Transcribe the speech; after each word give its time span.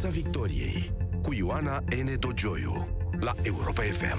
Piața 0.00 0.14
Victoriei 0.14 0.92
cu 1.22 1.34
Ioana 1.34 1.78
N. 2.02 2.18
Dogioiu 2.18 2.88
la 3.20 3.34
Europa 3.42 3.82
FM. 3.82 4.18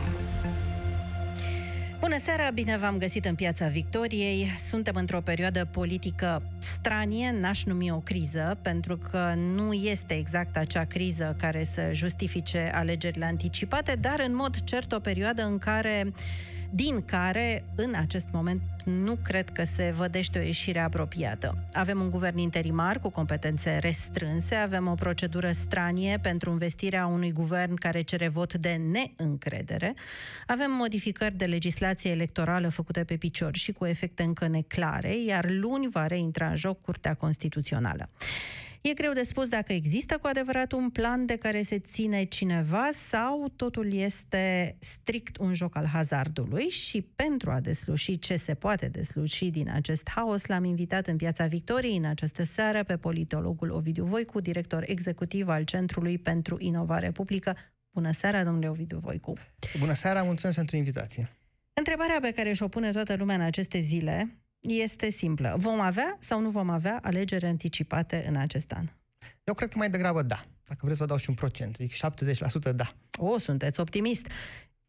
Bună 2.00 2.18
seara, 2.20 2.50
bine 2.50 2.78
v-am 2.78 2.98
găsit 2.98 3.26
în 3.26 3.36
Piața 3.36 3.68
Victoriei. 3.68 4.46
Suntem 4.46 4.96
într-o 4.96 5.22
perioadă 5.22 5.66
politică 5.66 6.42
stranie, 6.58 7.36
n-aș 7.40 7.64
numi 7.64 7.92
o 7.92 7.98
criză, 7.98 8.58
pentru 8.62 8.98
că 8.98 9.34
nu 9.36 9.74
este 9.74 10.14
exact 10.14 10.58
acea 10.58 10.84
criză 10.84 11.36
care 11.38 11.64
să 11.64 11.82
justifice 11.94 12.72
alegerile 12.74 13.26
anticipate, 13.26 13.96
dar 13.96 14.24
în 14.28 14.36
mod 14.36 14.64
cert 14.64 14.92
o 14.92 15.00
perioadă 15.00 15.44
în 15.44 15.58
care 15.58 16.12
din 16.72 17.06
care, 17.06 17.64
în 17.76 17.94
acest 17.96 18.28
moment, 18.32 18.62
nu 18.86 19.16
cred 19.24 19.50
că 19.50 19.64
se 19.64 19.94
vădește 19.96 20.40
o 20.40 20.42
ieșire 20.42 20.80
apropiată. 20.80 21.66
Avem 21.74 22.02
un 22.02 22.10
guvern 22.10 22.38
interimar 22.38 23.00
cu 23.00 23.10
competențe 23.10 23.78
restrânse, 23.78 24.56
avem 24.56 24.88
o 24.88 24.94
procedură 24.94 25.52
stranie 25.52 26.18
pentru 26.22 26.52
investirea 26.52 27.06
unui 27.06 27.32
guvern 27.32 27.76
care 27.76 28.02
cere 28.02 28.28
vot 28.28 28.54
de 28.54 28.82
neîncredere, 28.92 29.94
avem 30.48 30.72
modificări 30.72 31.38
de 31.38 31.46
legislație 31.46 32.12
electorală 32.12 32.70
făcute 32.70 33.04
pe 33.04 33.18
picior 33.18 33.56
și 33.56 33.72
cu 33.72 33.86
efecte 33.86 34.24
încă 34.24 34.48
neclare, 34.48 35.24
iar 35.24 35.50
luni 35.50 35.90
va 35.92 36.08
reintra 36.08 36.48
în 36.48 36.56
joc 36.56 36.82
Curtea 36.82 37.14
Constituțională. 37.14 38.10
E 38.82 38.94
greu 38.94 39.14
de 39.14 39.24
spus 39.24 39.48
dacă 39.48 39.74
există 39.74 40.18
cu 40.18 40.28
adevărat 40.28 40.72
un 40.72 40.90
plan 40.90 41.26
de 41.26 41.36
care 41.36 41.62
se 41.62 41.80
ține 41.80 42.24
cineva 42.24 42.90
sau 42.94 43.52
totul 43.56 43.94
este 43.94 44.76
strict 44.80 45.38
un 45.38 45.54
joc 45.54 45.76
al 45.76 45.86
hazardului 45.86 46.64
și 46.70 47.02
pentru 47.02 47.52
a 47.52 47.60
desluși 47.60 48.20
ce 48.20 48.36
se 48.36 48.54
poate 48.54 48.88
desluși 48.88 49.50
din 49.50 49.70
acest 49.70 50.10
haos, 50.10 50.46
l-am 50.46 50.64
invitat 50.64 51.08
în 51.08 51.16
Piața 51.16 51.46
Victoriei 51.46 51.98
în 51.98 52.06
această 52.06 52.44
seară 52.44 52.84
pe 52.84 52.98
politologul 52.98 53.70
Ovidiu 53.72 54.06
Voicu, 54.06 54.40
director 54.40 54.84
executiv 54.88 55.48
al 55.48 55.64
Centrului 55.64 56.18
pentru 56.18 56.58
Inovare 56.60 57.12
Publică. 57.12 57.56
Bună 57.92 58.12
seara, 58.12 58.44
domnule 58.44 58.70
Ovidiu 58.70 58.98
Voicu! 58.98 59.34
Bună 59.80 59.94
seara, 59.94 60.24
mulțumesc 60.24 60.58
pentru 60.58 60.76
invitație! 60.76 61.30
Întrebarea 61.74 62.18
pe 62.22 62.32
care 62.32 62.54
și-o 62.54 62.68
pune 62.68 62.92
toată 62.92 63.16
lumea 63.16 63.36
în 63.36 63.42
aceste 63.42 63.80
zile 63.80 64.40
este 64.60 65.10
simplă. 65.10 65.56
Vom 65.58 65.80
avea 65.80 66.18
sau 66.20 66.42
nu 66.42 66.50
vom 66.50 66.70
avea 66.70 67.00
alegeri 67.04 67.46
anticipate 67.46 68.26
în 68.28 68.36
acest 68.36 68.72
an? 68.72 68.86
Eu 69.44 69.54
cred 69.54 69.70
că 69.70 69.78
mai 69.78 69.90
degrabă 69.90 70.22
da. 70.22 70.44
Dacă 70.66 70.80
vreți 70.82 70.98
să 70.98 71.04
vă 71.04 71.10
dau 71.10 71.18
și 71.18 71.30
un 71.30 71.36
procent, 71.36 71.76
adică 71.80 72.12
70% 72.72 72.76
da. 72.76 72.94
O, 73.18 73.38
sunteți 73.38 73.80
optimist. 73.80 74.28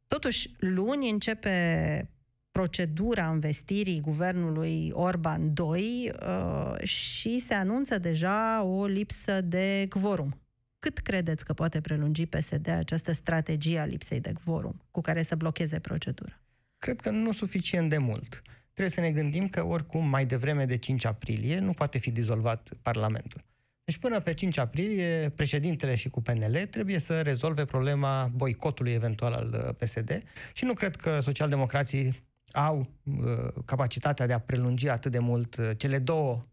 Totuși, 0.07 0.51
luni 0.59 1.11
începe 1.11 2.11
procedura 2.51 3.31
investirii 3.33 4.01
guvernului 4.01 4.91
Orban 4.93 5.55
2 5.55 6.13
uh, 6.23 6.83
și 6.87 7.39
se 7.39 7.55
anunță 7.55 7.99
deja 7.99 8.63
o 8.63 8.87
lipsă 8.87 9.41
de 9.41 9.87
quorum. 9.91 10.41
Cât 10.79 10.99
credeți 10.99 11.45
că 11.45 11.53
poate 11.53 11.81
prelungi 11.81 12.27
PSD 12.27 12.69
această 12.69 13.13
strategie 13.13 13.79
a 13.79 13.85
lipsei 13.85 14.21
de 14.21 14.33
quorum 14.45 14.83
cu 14.91 15.01
care 15.01 15.23
să 15.23 15.35
blocheze 15.35 15.79
procedura? 15.79 16.41
Cred 16.79 17.01
că 17.01 17.11
nu 17.11 17.33
suficient 17.33 17.91
de 17.91 17.99
mult. 17.99 18.43
Uh, 18.47 18.60
trebuie 18.81 19.07
să 19.07 19.13
ne 19.13 19.21
gândim 19.21 19.49
că 19.49 19.65
oricum 19.65 20.09
mai 20.09 20.27
devreme 20.27 20.65
de 20.65 20.77
5 20.77 21.05
aprilie 21.05 21.59
nu 21.59 21.73
poate 21.73 21.99
fi 21.99 22.11
dizolvat 22.11 22.69
Parlamentul. 22.83 23.45
Deci 23.85 23.97
până 23.97 24.21
pe 24.21 24.35
5 24.35 24.59
aprilie, 24.59 25.33
președintele 25.37 25.95
și 25.95 26.09
cu 26.09 26.23
PNL 26.23 26.67
trebuie 26.71 26.99
să 26.99 27.21
rezolve 27.21 27.65
problema 27.65 28.31
boicotului 28.35 28.93
eventual 28.93 29.33
al 29.33 29.65
uh, 29.67 29.75
PSD 29.79 30.23
și 30.53 30.65
nu 30.65 30.73
cred 30.73 30.97
că 30.97 31.21
socialdemocrații 31.21 32.23
au 32.53 32.91
uh, 33.05 33.63
capacitatea 33.65 34.27
de 34.27 34.33
a 34.33 34.39
prelungi 34.39 34.89
atât 34.89 35.11
de 35.11 35.19
mult 35.19 35.57
uh, 35.57 35.71
cele 35.77 35.99
două 35.99 36.47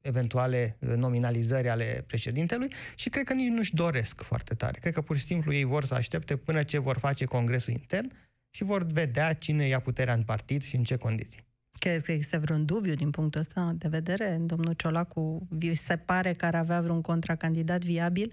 eventuale 0.00 0.76
uh, 0.80 0.94
nominalizări 0.94 1.68
ale 1.68 2.04
președintelui 2.06 2.72
și 2.94 3.08
cred 3.08 3.24
că 3.24 3.32
nici 3.32 3.50
nu-și 3.50 3.74
doresc 3.74 4.22
foarte 4.22 4.54
tare. 4.54 4.78
Cred 4.80 4.92
că 4.92 5.00
pur 5.00 5.16
și 5.16 5.24
simplu 5.24 5.52
ei 5.52 5.64
vor 5.64 5.84
să 5.84 5.94
aștepte 5.94 6.36
până 6.36 6.62
ce 6.62 6.78
vor 6.78 6.98
face 6.98 7.24
congresul 7.24 7.72
intern 7.72 8.12
și 8.54 8.64
vor 8.64 8.82
vedea 8.84 9.32
cine 9.32 9.66
ia 9.66 9.80
puterea 9.80 10.14
în 10.14 10.22
partid 10.22 10.62
și 10.62 10.76
în 10.76 10.84
ce 10.84 10.96
condiții. 10.96 11.44
Crezi 11.78 12.04
că 12.04 12.12
există 12.12 12.38
vreun 12.38 12.64
dubiu 12.64 12.94
din 12.94 13.10
punctul 13.10 13.40
ăsta 13.40 13.74
de 13.76 13.88
vedere? 13.88 14.36
Domnul 14.40 14.72
Ciolacu 14.72 15.46
vi 15.50 15.74
se 15.74 15.96
pare 15.96 16.32
că 16.32 16.46
ar 16.46 16.54
avea 16.54 16.80
vreun 16.80 17.00
contracandidat 17.00 17.84
viabil? 17.84 18.32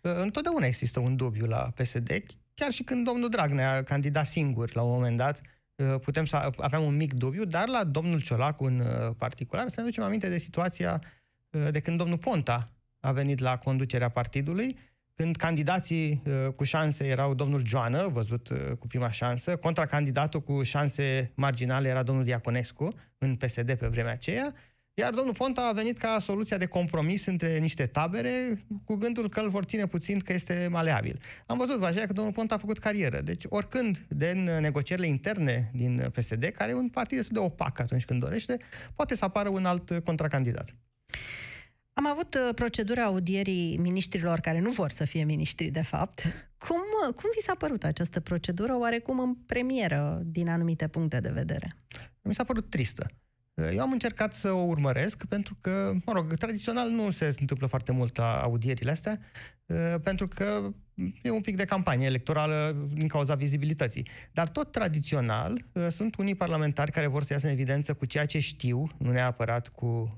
Uh, 0.00 0.12
întotdeauna 0.16 0.66
există 0.66 1.00
un 1.00 1.16
dubiu 1.16 1.46
la 1.46 1.70
PSD, 1.74 2.24
chiar 2.54 2.70
și 2.70 2.82
când 2.82 3.04
domnul 3.04 3.28
Dragnea 3.28 3.74
a 3.74 3.82
candidat 3.82 4.26
singur 4.26 4.74
la 4.74 4.82
un 4.82 4.90
moment 4.90 5.16
dat, 5.16 5.40
uh, 5.74 6.00
putem 6.00 6.24
să 6.24 6.50
avem 6.56 6.82
un 6.82 6.96
mic 6.96 7.12
dubiu, 7.12 7.44
dar 7.44 7.68
la 7.68 7.84
domnul 7.84 8.20
Ciolacu 8.20 8.64
în 8.64 8.78
uh, 8.78 9.14
particular 9.18 9.68
să 9.68 9.80
ne 9.80 9.86
ducem 9.86 10.02
aminte 10.02 10.28
de 10.28 10.38
situația 10.38 11.02
de 11.70 11.80
când 11.80 11.98
domnul 11.98 12.18
Ponta 12.18 12.70
a 13.00 13.12
venit 13.12 13.38
la 13.38 13.58
conducerea 13.58 14.08
partidului 14.08 14.78
când 15.16 15.36
candidații 15.36 16.22
uh, 16.26 16.52
cu 16.52 16.64
șanse 16.64 17.06
erau 17.06 17.34
domnul 17.34 17.66
Joană, 17.66 18.08
văzut 18.08 18.48
uh, 18.48 18.58
cu 18.78 18.86
prima 18.86 19.10
șansă, 19.10 19.56
contracandidatul 19.56 20.42
cu 20.42 20.62
șanse 20.62 21.32
marginale 21.34 21.88
era 21.88 22.02
domnul 22.02 22.24
Diaconescu, 22.24 22.88
în 23.18 23.36
PSD 23.36 23.74
pe 23.74 23.86
vremea 23.86 24.12
aceea, 24.12 24.54
iar 24.94 25.12
domnul 25.12 25.34
Ponta 25.34 25.66
a 25.68 25.72
venit 25.72 25.98
ca 25.98 26.18
soluția 26.18 26.56
de 26.56 26.66
compromis 26.66 27.26
între 27.26 27.58
niște 27.58 27.86
tabere, 27.86 28.64
cu 28.84 28.94
gândul 28.94 29.28
că 29.28 29.40
îl 29.40 29.48
vor 29.48 29.64
ține 29.64 29.86
puțin 29.86 30.18
că 30.18 30.32
este 30.32 30.68
maleabil. 30.70 31.20
Am 31.46 31.58
văzut 31.58 31.74
după 31.74 31.86
aceea 31.86 32.06
că 32.06 32.12
domnul 32.12 32.32
Ponta 32.32 32.54
a 32.54 32.58
făcut 32.58 32.78
carieră. 32.78 33.20
Deci, 33.20 33.44
oricând, 33.48 34.04
din 34.08 34.44
negocierile 34.60 35.06
interne 35.06 35.70
din 35.74 36.10
PSD, 36.12 36.44
care 36.44 36.70
e 36.70 36.74
un 36.74 36.88
partid 36.88 37.16
destul 37.16 37.36
de 37.36 37.42
opac 37.44 37.80
atunci 37.80 38.04
când 38.04 38.20
dorește, 38.20 38.56
poate 38.94 39.16
să 39.16 39.24
apară 39.24 39.48
un 39.48 39.64
alt 39.64 40.00
contracandidat. 40.04 40.74
Am 41.98 42.06
avut 42.06 42.34
uh, 42.34 42.54
procedura 42.54 43.04
audierii 43.04 43.76
ministrilor 43.76 44.40
care 44.40 44.60
nu 44.60 44.70
vor 44.70 44.90
să 44.90 45.04
fie 45.04 45.24
ministri, 45.24 45.66
de 45.66 45.82
fapt. 45.82 46.20
Cum, 46.58 46.80
uh, 47.08 47.14
cum 47.14 47.30
vi 47.34 47.42
s-a 47.42 47.54
părut 47.54 47.84
această 47.84 48.20
procedură, 48.20 48.76
oarecum 48.78 49.20
în 49.20 49.34
premieră, 49.34 50.22
din 50.24 50.48
anumite 50.48 50.88
puncte 50.88 51.20
de 51.20 51.28
vedere? 51.28 51.68
Mi 52.22 52.34
s-a 52.34 52.44
părut 52.44 52.70
tristă. 52.70 53.06
Uh, 53.54 53.68
eu 53.72 53.80
am 53.80 53.92
încercat 53.92 54.32
să 54.32 54.50
o 54.52 54.62
urmăresc 54.62 55.24
pentru 55.24 55.56
că, 55.60 55.92
mă 56.04 56.12
rog, 56.12 56.34
tradițional 56.34 56.88
nu 56.88 57.10
se 57.10 57.34
întâmplă 57.40 57.66
foarte 57.66 57.92
mult 57.92 58.16
la 58.16 58.42
audierile 58.42 58.90
astea, 58.90 59.18
pentru 60.02 60.28
că 60.28 60.72
e 61.22 61.30
un 61.30 61.40
pic 61.40 61.56
de 61.56 61.64
campanie 61.64 62.06
electorală 62.06 62.88
din 62.92 63.08
cauza 63.08 63.34
vizibilității. 63.34 64.08
Dar 64.32 64.48
tot 64.48 64.72
tradițional 64.72 65.64
sunt 65.90 66.16
unii 66.16 66.34
parlamentari 66.34 66.90
care 66.90 67.06
vor 67.06 67.22
să 67.22 67.32
iasă 67.32 67.46
în 67.46 67.52
evidență 67.52 67.94
cu 67.94 68.06
ceea 68.06 68.26
ce 68.26 68.38
știu, 68.38 68.86
nu 68.98 69.10
neapărat 69.10 69.68
cu 69.68 70.16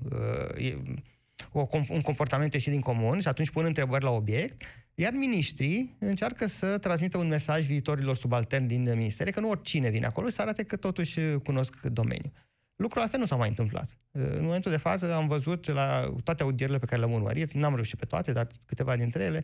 o, 1.51 1.67
un 1.89 2.01
comportament 2.01 2.53
ieșit 2.53 2.71
din 2.71 2.81
comun 2.81 3.19
și 3.19 3.27
atunci 3.27 3.49
pun 3.49 3.65
întrebări 3.65 4.03
la 4.03 4.11
obiect, 4.11 4.61
iar 4.95 5.13
ministrii 5.13 5.95
încearcă 5.99 6.47
să 6.47 6.77
transmită 6.77 7.17
un 7.17 7.27
mesaj 7.27 7.65
viitorilor 7.65 8.15
subalterni 8.15 8.67
din 8.67 8.81
ministere, 8.95 9.31
că 9.31 9.39
nu 9.39 9.49
oricine 9.49 9.89
vine 9.89 10.05
acolo, 10.05 10.29
să 10.29 10.41
arate 10.41 10.63
că 10.63 10.75
totuși 10.75 11.19
cunosc 11.43 11.81
domeniul. 11.81 12.31
Lucrul 12.75 13.01
ăsta 13.01 13.17
nu 13.17 13.25
s-a 13.25 13.35
mai 13.35 13.47
întâmplat. 13.47 13.97
În 14.11 14.43
momentul 14.43 14.71
de 14.71 14.77
față 14.77 15.13
am 15.13 15.27
văzut 15.27 15.67
la 15.67 16.13
toate 16.23 16.43
audierile 16.43 16.77
pe 16.77 16.85
care 16.85 16.99
le-am 16.99 17.13
urmărit, 17.13 17.51
n-am 17.51 17.73
reușit 17.73 17.99
pe 17.99 18.05
toate, 18.05 18.31
dar 18.31 18.47
câteva 18.65 18.95
dintre 18.95 19.23
ele, 19.23 19.43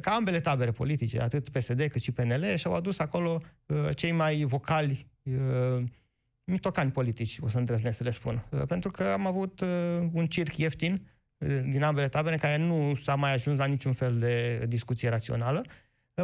că 0.00 0.10
ambele 0.10 0.40
tabere 0.40 0.70
politice, 0.70 1.20
atât 1.20 1.48
PSD 1.48 1.86
cât 1.86 2.00
și 2.00 2.12
PNL, 2.12 2.44
și-au 2.56 2.74
adus 2.74 2.98
acolo 2.98 3.40
uh, 3.66 3.96
cei 3.96 4.12
mai 4.12 4.44
vocali 4.44 5.06
uh, 5.22 5.82
mitocani 6.44 6.90
politici, 6.90 7.38
o 7.40 7.48
să 7.48 7.58
îndrăznesc 7.58 7.96
să 7.96 8.04
le 8.04 8.10
spun. 8.10 8.46
Uh, 8.50 8.62
pentru 8.66 8.90
că 8.90 9.04
am 9.04 9.26
avut 9.26 9.60
un 10.12 10.26
circ 10.26 10.56
ieftin, 10.56 11.06
din 11.70 11.82
ambele 11.82 12.08
tabere, 12.08 12.34
în 12.34 12.40
care 12.40 12.56
nu 12.56 12.94
s-a 12.94 13.14
mai 13.14 13.32
ajuns 13.32 13.58
la 13.58 13.64
niciun 13.64 13.92
fel 13.92 14.18
de 14.18 14.64
discuție 14.68 15.08
rațională. 15.08 15.62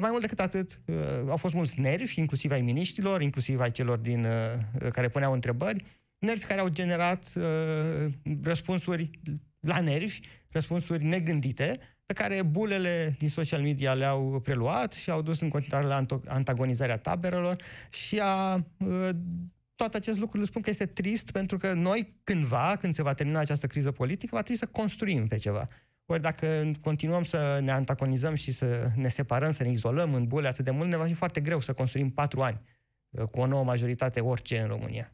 Mai 0.01 0.11
mult 0.11 0.23
decât 0.23 0.41
atât, 0.41 0.81
uh, 0.87 0.97
au 1.29 1.37
fost 1.37 1.55
mulți 1.55 1.81
nervi, 1.81 2.21
inclusiv 2.21 2.51
ai 2.51 2.61
miniștilor, 2.61 3.23
inclusiv 3.23 3.61
ai 3.61 3.71
celor 3.71 3.99
din, 3.99 4.25
uh, 4.25 4.91
care 4.93 5.09
puneau 5.09 5.33
întrebări, 5.33 5.85
nervi 6.19 6.45
care 6.45 6.61
au 6.61 6.69
generat 6.69 7.33
uh, 7.37 8.13
răspunsuri 8.43 9.11
la 9.61 9.81
nervi, 9.81 10.21
răspunsuri 10.51 11.05
negândite, 11.05 11.79
pe 12.07 12.13
care 12.13 12.43
bulele 12.43 13.15
din 13.19 13.29
social 13.29 13.63
media 13.63 13.95
le-au 13.95 14.41
preluat 14.41 14.93
și 14.93 15.11
au 15.11 15.23
dus 15.23 15.41
în 15.41 15.49
continuare 15.49 15.87
la 15.87 16.07
antagonizarea 16.27 16.99
taberelor 16.99 17.57
și 17.91 18.21
a 18.23 18.67
tot 19.77 19.95
acest 19.95 20.19
lucru, 20.19 20.45
spun 20.45 20.63
că 20.63 20.71
este 20.71 20.87
trist 20.87 21.31
pentru 21.31 21.57
că 21.57 21.73
noi 21.73 22.21
cândva, 22.25 22.77
când 22.81 22.95
se 22.95 23.03
va 23.03 23.15
termina 23.15 23.39
această 23.39 23.67
criză 23.67 23.91
politică, 23.91 24.35
va 24.35 24.43
trebui 24.43 24.61
să 24.61 24.67
construim 24.67 25.27
pe 25.27 25.37
ceva. 25.37 25.69
Ori 26.07 26.21
dacă 26.21 26.71
continuăm 26.81 27.25
să 27.25 27.59
ne 27.63 27.71
antagonizăm 27.71 28.35
și 28.35 28.53
să 28.53 28.91
ne 28.97 29.09
separăm, 29.09 29.51
să 29.51 29.63
ne 29.63 29.71
izolăm 29.71 30.15
în 30.15 30.27
bule 30.27 30.49
atât 30.49 30.65
de 30.65 30.71
mult, 30.71 30.89
ne 30.89 30.97
va 30.97 31.05
fi 31.05 31.15
foarte 31.15 31.41
greu 31.41 31.61
să 31.61 31.73
construim 31.73 32.11
patru 32.11 32.43
ani 32.43 32.61
uh, 33.11 33.25
cu 33.25 33.41
o 33.41 33.47
nouă 33.47 33.65
majoritate 33.65 34.21
orice 34.21 34.59
în 34.59 34.67
România. 34.67 35.13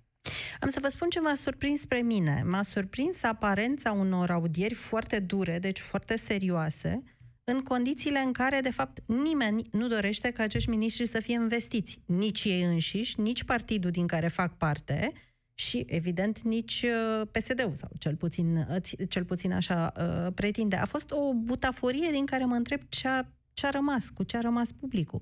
Am 0.60 0.68
să 0.68 0.78
vă 0.82 0.88
spun 0.88 1.08
ce 1.08 1.20
m-a 1.20 1.34
surprins 1.34 1.84
pe 1.86 1.96
mine. 1.96 2.42
M-a 2.44 2.62
surprins 2.62 3.22
aparența 3.22 3.92
unor 3.92 4.30
audieri 4.30 4.74
foarte 4.74 5.18
dure, 5.18 5.58
deci 5.58 5.78
foarte 5.78 6.16
serioase, 6.16 7.02
în 7.44 7.60
condițiile 7.62 8.18
în 8.18 8.32
care, 8.32 8.60
de 8.60 8.70
fapt, 8.70 9.02
nimeni 9.06 9.62
nu 9.70 9.86
dorește 9.86 10.30
ca 10.30 10.42
acești 10.42 10.70
miniștri 10.70 11.06
să 11.06 11.20
fie 11.20 11.34
investiți. 11.34 12.00
Nici 12.06 12.44
ei 12.44 12.62
înșiși, 12.62 13.20
nici 13.20 13.44
partidul 13.44 13.90
din 13.90 14.06
care 14.06 14.28
fac 14.28 14.56
parte, 14.56 15.12
și, 15.54 15.84
evident, 15.88 16.40
nici 16.40 16.82
uh, 16.82 17.28
PSD-ul, 17.30 17.74
sau 17.74 17.90
cel 17.98 18.16
puțin, 18.16 18.56
uh, 18.56 19.08
cel 19.08 19.24
puțin 19.24 19.52
așa 19.52 19.92
uh, 19.96 20.32
pretinde. 20.34 20.76
A 20.76 20.84
fost 20.84 21.10
o 21.10 21.34
butaforie 21.34 22.10
din 22.10 22.26
care 22.26 22.44
mă 22.44 22.54
întreb 22.54 22.80
ce 22.88 23.08
a, 23.08 23.22
ce 23.52 23.66
a 23.66 23.70
rămas, 23.70 24.08
cu 24.08 24.22
ce 24.22 24.36
a 24.36 24.40
rămas 24.40 24.72
publicul. 24.72 25.20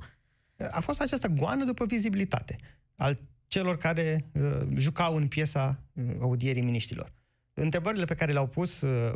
A 0.71 0.81
fost 0.81 1.01
această 1.01 1.29
goană 1.29 1.65
după 1.65 1.85
vizibilitate 1.85 2.57
al 2.97 3.19
celor 3.47 3.77
care 3.77 4.31
uh, 4.33 4.43
jucau 4.77 5.17
în 5.17 5.29
piesa 5.29 5.83
uh, 5.93 6.05
audierii 6.21 6.63
miniștilor. 6.63 7.13
Întrebările 7.63 8.05
pe 8.05 8.15
care 8.15 8.33
le-au 8.33 8.47
pus 8.47 8.81
uh, 8.81 9.13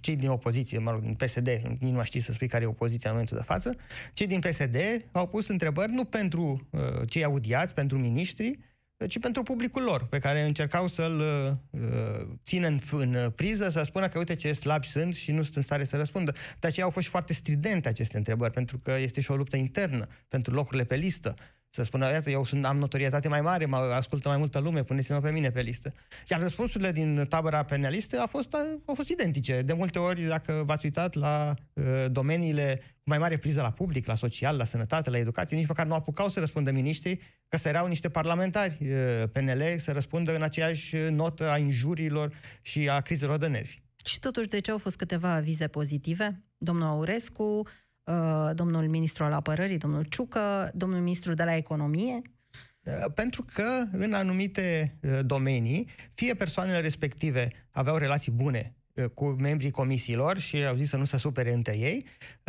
cei 0.00 0.16
din 0.16 0.28
opoziție, 0.28 0.78
mă 0.78 0.90
rog, 0.90 1.00
din 1.00 1.14
PSD, 1.14 1.48
nici 1.78 1.92
nu 1.92 2.02
știi 2.02 2.20
să 2.20 2.32
spui 2.32 2.48
care 2.48 2.64
e 2.64 2.66
opoziția 2.66 3.10
în 3.10 3.16
momentul 3.16 3.36
de 3.38 3.44
față, 3.44 3.76
cei 4.12 4.26
din 4.26 4.40
PSD 4.40 4.76
au 5.12 5.26
pus 5.26 5.48
întrebări 5.48 5.92
nu 5.92 6.04
pentru 6.04 6.68
uh, 6.70 6.80
cei 7.08 7.24
audiați, 7.24 7.74
pentru 7.74 7.98
miniștri, 7.98 8.58
ci 9.08 9.18
pentru 9.18 9.42
publicul 9.42 9.82
lor, 9.82 10.06
pe 10.06 10.18
care 10.18 10.42
încercau 10.42 10.86
să-l 10.86 11.22
uh, 11.70 11.80
țină 12.44 12.66
în, 12.66 12.78
în 12.90 13.30
priză, 13.30 13.68
să 13.68 13.82
spună 13.82 14.08
că 14.08 14.18
uite 14.18 14.34
ce 14.34 14.52
slabi 14.52 14.86
sunt 14.86 15.14
și 15.14 15.32
nu 15.32 15.42
sunt 15.42 15.56
în 15.56 15.62
stare 15.62 15.84
să 15.84 15.96
răspundă. 15.96 16.34
De 16.60 16.66
aceea 16.66 16.84
au 16.84 16.90
fost 16.90 17.04
și 17.04 17.10
foarte 17.10 17.32
stridente 17.32 17.88
aceste 17.88 18.16
întrebări, 18.16 18.52
pentru 18.52 18.78
că 18.78 18.96
este 18.98 19.20
și 19.20 19.30
o 19.30 19.36
luptă 19.36 19.56
internă 19.56 20.06
pentru 20.28 20.54
locurile 20.54 20.84
pe 20.84 20.96
listă 20.96 21.34
să 21.70 21.82
spună, 21.82 22.10
iată, 22.10 22.30
eu 22.30 22.44
sunt, 22.44 22.64
am 22.64 22.78
notorietate 22.78 23.28
mai 23.28 23.40
mare, 23.40 23.66
mă 23.66 23.76
ascultă 23.76 24.28
mai 24.28 24.36
multă 24.36 24.58
lume, 24.58 24.82
puneți-mă 24.82 25.20
pe 25.20 25.30
mine 25.30 25.50
pe 25.50 25.60
listă. 25.60 25.94
Iar 26.28 26.40
răspunsurile 26.40 26.92
din 26.92 27.26
tabăra 27.28 27.62
penalistă 27.62 28.18
au 28.18 28.26
fost, 28.26 28.54
au 28.84 28.94
fost 28.94 29.08
identice. 29.08 29.62
De 29.62 29.72
multe 29.72 29.98
ori, 29.98 30.22
dacă 30.22 30.62
v-ați 30.66 30.84
uitat 30.84 31.14
la 31.14 31.54
uh, 31.72 31.84
domeniile 32.10 32.80
cu 32.82 33.08
mai 33.08 33.18
mare 33.18 33.36
priză 33.36 33.60
la 33.60 33.70
public, 33.70 34.06
la 34.06 34.14
social, 34.14 34.56
la 34.56 34.64
sănătate, 34.64 35.10
la 35.10 35.18
educație, 35.18 35.56
nici 35.56 35.66
măcar 35.66 35.86
nu 35.86 35.94
apucau 35.94 36.28
să 36.28 36.40
răspundă 36.40 36.70
miniștrii, 36.70 37.20
că 37.48 37.56
să 37.56 37.68
erau 37.68 37.86
niște 37.86 38.08
parlamentari 38.08 38.76
uh, 38.80 39.28
PNL 39.32 39.62
să 39.76 39.92
răspundă 39.92 40.34
în 40.34 40.42
aceeași 40.42 40.96
notă 40.96 41.50
a 41.50 41.58
injurilor 41.58 42.32
și 42.62 42.88
a 42.88 43.00
crizelor 43.00 43.36
de 43.36 43.46
nervi. 43.46 43.78
Și 44.04 44.18
totuși, 44.20 44.48
de 44.48 44.60
ce 44.60 44.70
au 44.70 44.78
fost 44.78 44.96
câteva 44.96 45.32
avize 45.32 45.66
pozitive? 45.66 46.42
Domnul 46.58 46.86
Aurescu, 46.86 47.62
Uh, 47.62 47.87
domnul 48.54 48.88
ministru 48.88 49.24
al 49.24 49.32
apărării, 49.32 49.78
domnul 49.78 50.04
Ciucă, 50.04 50.70
domnul 50.74 51.00
ministru 51.00 51.34
de 51.34 51.44
la 51.44 51.56
economie? 51.56 52.22
Uh, 52.88 53.12
pentru 53.14 53.44
că 53.54 53.84
în 53.92 54.12
anumite 54.12 54.96
uh, 55.00 55.18
domenii, 55.24 55.88
fie 56.14 56.34
persoanele 56.34 56.80
respective 56.80 57.50
aveau 57.70 57.96
relații 57.96 58.32
bune 58.32 58.72
cu 59.14 59.26
membrii 59.26 59.70
comisiilor 59.70 60.38
și 60.38 60.56
au 60.56 60.74
zis 60.74 60.88
să 60.88 60.96
nu 60.96 61.04
se 61.04 61.16
supere 61.16 61.52
între 61.52 61.76
ei, 61.76 62.04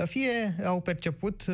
fie 0.06 0.56
au 0.66 0.82
perceput 0.82 1.46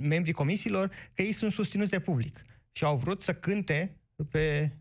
membrii 0.00 0.32
comisiilor 0.32 0.90
că 1.12 1.22
ei 1.22 1.32
sunt 1.32 1.52
susținuți 1.52 1.90
de 1.90 1.98
public 1.98 2.44
și 2.72 2.84
au 2.84 2.96
vrut 2.96 3.20
să 3.20 3.34
cânte 3.34 3.96
pe 4.30 4.72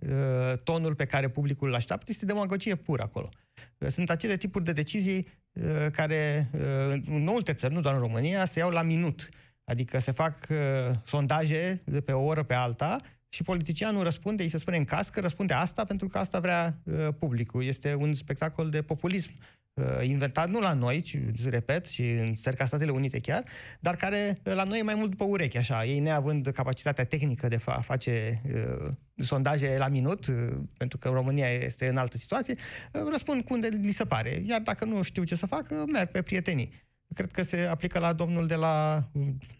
tonul 0.63 0.95
pe 0.95 1.05
care 1.05 1.29
publicul 1.29 1.67
îl 1.67 1.75
așteaptă. 1.75 2.05
Este 2.09 2.25
demagogie 2.25 2.75
pură 2.75 3.03
acolo. 3.03 3.29
Sunt 3.77 4.09
acele 4.09 4.37
tipuri 4.37 4.63
de 4.63 4.71
decizii 4.71 5.27
Uh, 5.27 5.42
care 5.91 6.49
uh, 6.53 6.59
în 7.05 7.23
multe 7.23 7.53
țări, 7.53 7.73
nu 7.73 7.79
doar 7.79 7.93
în 7.93 7.99
România, 7.99 8.45
se 8.45 8.59
iau 8.59 8.69
la 8.69 8.81
minut. 8.81 9.29
Adică 9.63 9.99
se 9.99 10.11
fac 10.11 10.47
uh, 10.49 10.57
sondaje 11.03 11.81
de 11.85 12.01
pe 12.01 12.11
o 12.11 12.23
oră 12.23 12.43
pe 12.43 12.53
alta 12.53 12.97
și 13.29 13.43
politicianul 13.43 14.03
răspunde, 14.03 14.43
îi 14.43 14.49
se 14.49 14.57
spune 14.57 14.77
în 14.77 14.85
cască, 14.85 15.19
răspunde 15.19 15.53
asta 15.53 15.83
pentru 15.83 16.07
că 16.07 16.17
asta 16.17 16.39
vrea 16.39 16.77
publicul. 17.19 17.63
Este 17.63 17.95
un 17.95 18.13
spectacol 18.13 18.69
de 18.69 18.81
populism 18.81 19.31
Uh, 19.31 19.62
inventat 20.01 20.49
nu 20.49 20.59
la 20.59 20.73
noi, 20.73 21.01
ci, 21.01 21.17
repet, 21.49 21.85
și 21.85 22.09
în 22.09 22.33
țări 22.33 22.55
ca 22.55 22.65
Statele 22.65 22.91
Unite 22.91 23.19
chiar, 23.19 23.43
dar 23.79 23.95
care 23.95 24.39
uh, 24.45 24.53
la 24.53 24.63
noi 24.63 24.79
e 24.79 24.83
mai 24.83 24.95
mult 24.95 25.09
după 25.09 25.23
urechi, 25.23 25.57
așa. 25.57 25.85
Ei 25.85 25.99
neavând 25.99 26.47
capacitatea 26.47 27.05
tehnică 27.05 27.47
de 27.47 27.59
a 27.65 27.81
face 27.81 28.41
uh, 28.53 28.91
sondaje 29.15 29.75
la 29.77 29.87
minut, 29.87 30.27
uh, 30.27 30.35
pentru 30.77 30.97
că 30.97 31.09
România 31.09 31.47
este 31.47 31.87
în 31.87 31.97
altă 31.97 32.17
situație, 32.17 32.55
uh, 32.93 33.01
răspund 33.09 33.43
cum 33.43 33.59
de 33.59 33.67
li 33.67 33.91
se 33.91 34.05
pare. 34.05 34.41
Iar 34.45 34.61
dacă 34.61 34.85
nu 34.85 35.01
știu 35.01 35.23
ce 35.23 35.35
să 35.35 35.45
fac, 35.45 35.67
uh, 35.71 35.83
merg 35.91 36.09
pe 36.09 36.21
prietenii. 36.21 36.71
Cred 37.13 37.31
că 37.31 37.43
se 37.43 37.59
aplică 37.59 37.99
la 37.99 38.13
domnul 38.13 38.47
de 38.47 38.55
la 38.55 39.07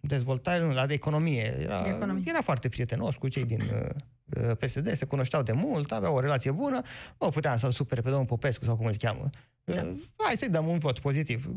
dezvoltare, 0.02 0.64
nu, 0.64 0.74
la 0.74 0.86
de 0.86 0.94
economie. 0.94 1.58
Era, 1.62 1.82
de 1.82 1.90
economie. 1.90 2.24
era 2.28 2.42
foarte 2.42 2.70
prietenos 2.70 3.16
cu 3.16 3.28
cei 3.28 3.46
din 3.46 3.62
uh, 3.62 4.52
PSD, 4.60 4.94
se 4.94 5.06
cunoșteau 5.06 5.44
de 5.44 5.52
mult, 5.52 5.92
aveau 5.92 6.16
o 6.16 6.20
relație 6.20 6.52
bună, 6.52 6.82
nu 7.20 7.30
puteam 7.30 7.58
să-l 7.58 7.72
supere 7.72 8.02
pe 8.02 8.10
domnul 8.10 8.28
Popescu 8.28 8.66
sau 8.66 8.76
cum 8.76 8.86
îl 8.86 8.96
cheamă. 8.96 9.30
Da. 9.64 9.82
Uh, 9.82 9.98
hai 10.16 10.36
să-i 10.38 10.50
dăm 10.50 10.68
un 10.68 10.78
vot 10.78 11.00
pozitiv. 11.00 11.50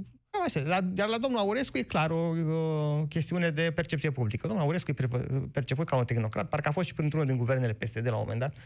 Așa, 0.44 0.60
la, 0.60 0.78
iar 0.96 1.08
la 1.08 1.18
domnul 1.18 1.40
Aurescu 1.40 1.78
e 1.78 1.82
clar 1.82 2.10
o, 2.10 2.16
o 2.16 3.06
chestiune 3.06 3.50
de 3.50 3.72
percepție 3.74 4.10
publică. 4.10 4.46
Domnul 4.46 4.64
Aurescu 4.64 4.90
e 4.90 5.08
perceput 5.52 5.86
ca 5.86 5.96
un 5.96 6.04
tehnocrat, 6.04 6.48
parcă 6.48 6.68
a 6.68 6.72
fost 6.72 6.86
și 6.86 6.94
printr-unul 6.94 7.26
din 7.26 7.36
guvernele 7.36 7.72
PSD 7.72 8.06
la 8.06 8.14
un 8.14 8.20
moment 8.20 8.40
dat, 8.40 8.56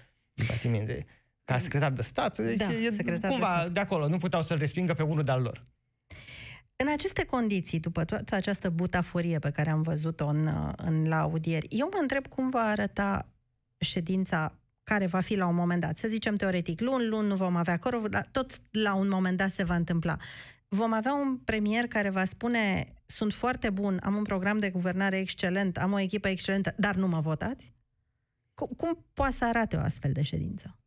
dați 0.48 0.69
minte, 0.69 1.06
ca 1.44 1.58
secretar 1.58 1.92
de 1.92 2.02
stat. 2.02 2.38
Deci 2.38 2.56
da, 2.56 2.72
e, 2.72 2.96
cumva 2.96 3.16
de, 3.16 3.37
stat. 3.37 3.70
de 3.70 3.81
acolo, 3.81 4.08
nu 4.08 4.16
puteau 4.16 4.42
să-l 4.42 4.58
respingă 4.58 4.92
pe 4.92 5.02
unul 5.02 5.22
de-al 5.22 5.42
lor. 5.42 5.66
În 6.76 6.88
aceste 6.88 7.25
condiții, 7.25 7.81
după 7.81 8.04
toată 8.04 8.34
această 8.34 8.70
butaforie 8.70 9.38
pe 9.38 9.50
care 9.50 9.70
am 9.70 9.82
văzut-o 9.82 10.26
în, 10.26 10.48
în 10.76 11.08
la 11.08 11.20
audieri, 11.20 11.66
eu 11.70 11.88
mă 11.92 11.98
întreb 12.00 12.26
cum 12.26 12.50
va 12.50 12.60
arăta 12.60 13.26
ședința 13.78 14.54
care 14.92 15.06
va 15.06 15.20
fi 15.20 15.34
la 15.34 15.46
un 15.46 15.54
moment 15.54 15.81
dat. 15.81 15.96
Să 15.96 16.08
zicem 16.08 16.34
teoretic, 16.34 16.81
luni, 16.81 17.06
luni 17.06 17.28
nu 17.28 17.34
vom 17.34 17.56
avea 17.56 17.78
corov, 17.78 18.06
dar 18.06 18.26
tot 18.31 18.60
la 18.70 18.94
un 18.94 19.08
moment 19.08 19.37
dat 19.37 19.50
se 19.50 19.64
va 19.64 19.75
întâmpla. 19.75 20.16
Vom 20.69 20.92
avea 20.92 21.14
un 21.14 21.37
premier 21.37 21.87
care 21.87 22.10
va 22.10 22.25
spune 22.25 22.92
sunt 23.06 23.32
foarte 23.32 23.70
bun, 23.70 24.00
am 24.02 24.16
un 24.16 24.22
program 24.22 24.56
de 24.56 24.70
guvernare 24.70 25.19
excelent, 25.19 25.78
am 25.78 25.92
o 25.92 25.98
echipă 25.98 26.28
excelentă, 26.28 26.75
dar 26.76 26.94
nu 26.94 27.06
mă 27.06 27.20
votați? 27.20 27.72
Cum, 28.54 28.69
cum 28.76 29.04
poate 29.14 29.32
să 29.32 29.44
arate 29.44 29.76
o 29.76 29.81
astfel 29.81 30.12
de 30.12 30.22
ședință? 30.22 30.78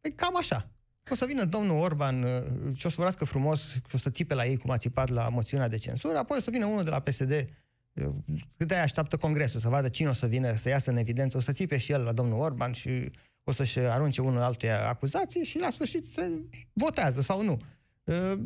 Păi 0.00 0.14
cam 0.14 0.36
așa. 0.36 0.70
O 1.10 1.14
să 1.14 1.24
vină 1.24 1.44
domnul 1.44 1.78
Orban 1.78 2.22
uh, 2.22 2.30
și 2.74 2.86
o 2.86 2.88
să 2.88 2.94
vorbească 2.96 3.24
frumos 3.24 3.72
și 3.72 3.94
o 3.94 3.98
să 3.98 4.10
țipe 4.10 4.34
la 4.34 4.46
ei 4.46 4.56
cum 4.56 4.70
a 4.70 4.76
țipat 4.76 5.08
la 5.08 5.28
moțiunea 5.28 5.68
de 5.68 5.76
cenzură, 5.76 6.18
apoi 6.18 6.38
o 6.38 6.40
să 6.40 6.50
vină 6.50 6.66
unul 6.66 6.84
de 6.84 6.90
la 6.90 7.00
PSD 7.00 7.30
uh, 7.30 8.08
cât 8.56 8.68
de 8.68 8.74
așteaptă 8.74 9.16
congresul, 9.16 9.60
să 9.60 9.68
vadă 9.68 9.88
cine 9.88 10.08
o 10.08 10.12
să 10.12 10.26
vină, 10.26 10.54
să 10.56 10.68
iasă 10.68 10.90
în 10.90 10.96
evidență, 10.96 11.36
o 11.36 11.40
să 11.40 11.52
țipe 11.52 11.78
și 11.78 11.92
el 11.92 12.02
la 12.02 12.12
domnul 12.12 12.40
Orban 12.40 12.72
și 12.72 13.10
o 13.50 13.52
să-și 13.52 13.78
arunce 13.78 14.20
unul 14.20 14.40
altuia 14.40 14.88
acuzații 14.88 15.44
și 15.44 15.58
la 15.58 15.70
sfârșit 15.70 16.06
se 16.06 16.30
votează 16.72 17.20
sau 17.20 17.42
nu. 17.42 17.58
Uh, 18.04 18.38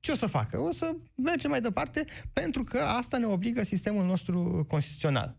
ce 0.00 0.12
o 0.12 0.14
să 0.14 0.26
facă? 0.26 0.58
O 0.58 0.72
să 0.72 0.94
mergem 1.14 1.50
mai 1.50 1.60
departe 1.60 2.04
pentru 2.32 2.64
că 2.64 2.78
asta 2.78 3.18
ne 3.18 3.26
obligă 3.26 3.62
sistemul 3.62 4.04
nostru 4.04 4.64
constituțional. 4.68 5.36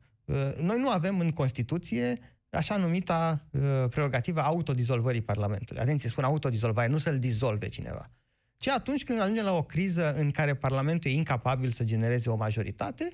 Noi 0.62 0.80
nu 0.80 0.89
avem 0.89 1.19
în 1.19 1.31
Constituție 1.31 2.19
așa 2.50 2.77
numita 2.77 3.48
uh, 3.51 3.62
prerogativă 3.89 4.42
autodizolvării 4.42 5.22
Parlamentului. 5.22 5.81
Atenție, 5.81 6.10
spun 6.10 6.24
autodizolvare, 6.24 6.88
nu 6.88 6.98
să-l 6.98 7.20
dizolve 7.20 7.67
cineva. 7.67 8.12
Ci 8.58 8.67
atunci 8.67 9.03
când 9.03 9.22
ajungem 9.22 9.46
la 9.46 9.53
o 9.53 9.63
criză 9.63 10.13
în 10.13 10.31
care 10.31 10.55
Parlamentul 10.55 11.12
e 11.12 11.13
incapabil 11.13 11.70
să 11.70 11.84
genereze 11.84 12.29
o 12.29 12.36
majoritate, 12.36 13.10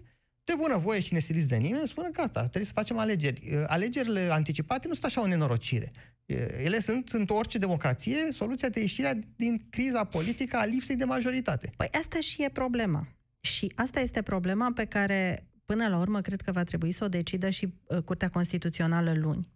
de 0.48 0.54
bună 0.58 0.78
voie 0.78 1.00
și 1.00 1.14
nesiliți 1.14 1.48
de 1.48 1.56
nimeni, 1.56 1.88
spune 1.88 2.10
gata, 2.14 2.40
trebuie 2.40 2.66
să 2.66 2.72
facem 2.74 2.98
alegeri. 2.98 3.42
Uh, 3.52 3.64
alegerile 3.68 4.30
anticipate 4.32 4.88
nu 4.88 4.94
sunt 4.94 5.06
așa 5.06 5.22
o 5.22 5.28
nenorocire. 5.28 5.92
Uh, 6.26 6.38
ele 6.64 6.80
sunt, 6.80 7.10
în 7.10 7.26
orice 7.28 7.58
democrație, 7.58 8.32
soluția 8.32 8.70
de 8.70 8.80
ieșire 8.80 9.20
din 9.36 9.62
criza 9.70 10.04
politică 10.04 10.58
a 10.58 10.66
lipsei 10.66 10.96
de 10.96 11.06
majoritate. 11.06 11.72
Păi 11.78 11.88
asta 11.92 12.20
și 12.20 12.44
e 12.44 12.50
problema. 12.50 13.08
Și 13.40 13.72
asta 13.76 14.00
este 14.00 14.22
problema 14.22 14.72
pe 14.76 14.86
care 14.86 15.48
Până 15.68 15.88
la 15.88 15.98
urmă, 15.98 16.22
cred 16.22 16.42
că 16.42 16.52
va 16.52 16.64
trebui 16.64 16.92
să 16.92 17.04
o 17.04 17.08
decidă 17.08 17.50
și 17.50 17.74
uh, 17.88 18.02
Curtea 18.04 18.30
Constituțională 18.30 19.14
luni. 19.14 19.48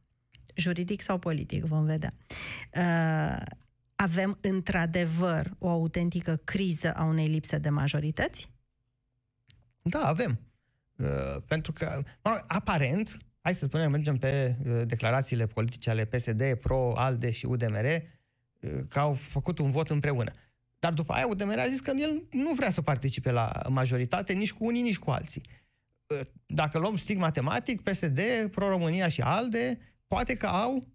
Juridic 0.56 1.02
sau 1.02 1.18
politic, 1.18 1.64
vom 1.64 1.86
vedea. 1.86 2.14
Uh, 2.74 3.46
avem 3.96 4.38
într-adevăr 4.42 5.52
o 5.58 5.70
autentică 5.70 6.36
criză 6.44 6.94
a 6.94 7.04
unei 7.04 7.28
lipse 7.28 7.58
de 7.58 7.70
majorități? 7.70 8.50
Da, 9.82 10.00
avem. 10.00 10.40
Uh, 11.02 11.42
pentru 11.48 11.72
că, 11.72 12.02
mă 12.24 12.32
rog, 12.32 12.44
aparent, 12.48 13.18
hai 13.42 13.54
să 13.54 13.66
spunem, 13.66 13.92
mergem 13.92 14.18
pe 14.18 14.56
uh, 14.66 14.82
declarațiile 14.86 15.46
politice 15.48 15.90
ale 15.90 16.06
PSD, 16.06 16.54
PRO, 16.54 16.94
ALDE 16.96 17.32
și 17.32 17.46
UDMR, 17.46 17.86
uh, 17.86 18.70
că 18.88 19.00
au 19.00 19.14
făcut 19.14 19.60
un 19.60 19.72
vot 19.72 19.90
împreună. 19.90 20.32
Dar 20.80 20.94
după 20.94 21.14
aia 21.14 21.28
UDMR 21.28 21.60
a 21.60 21.68
zis 21.68 21.80
că 21.80 21.92
el 21.98 22.24
nu 22.32 22.54
vrea 22.54 22.70
să 22.70 22.82
participe 22.82 23.32
la 23.32 23.62
majoritate 23.70 24.34
nici 24.34 24.54
cu 24.54 24.66
unii, 24.66 24.82
nici 24.82 25.00
cu 25.00 25.10
alții 25.10 25.42
dacă 26.46 26.80
luăm 26.80 26.96
stig 26.96 27.18
matematic, 27.18 27.82
PSD, 27.82 28.20
Pro-România 28.52 29.08
și 29.08 29.22
ALDE, 29.22 29.78
poate 30.08 30.36
că 30.36 30.46
au 30.46 30.76
uh, 30.76 30.86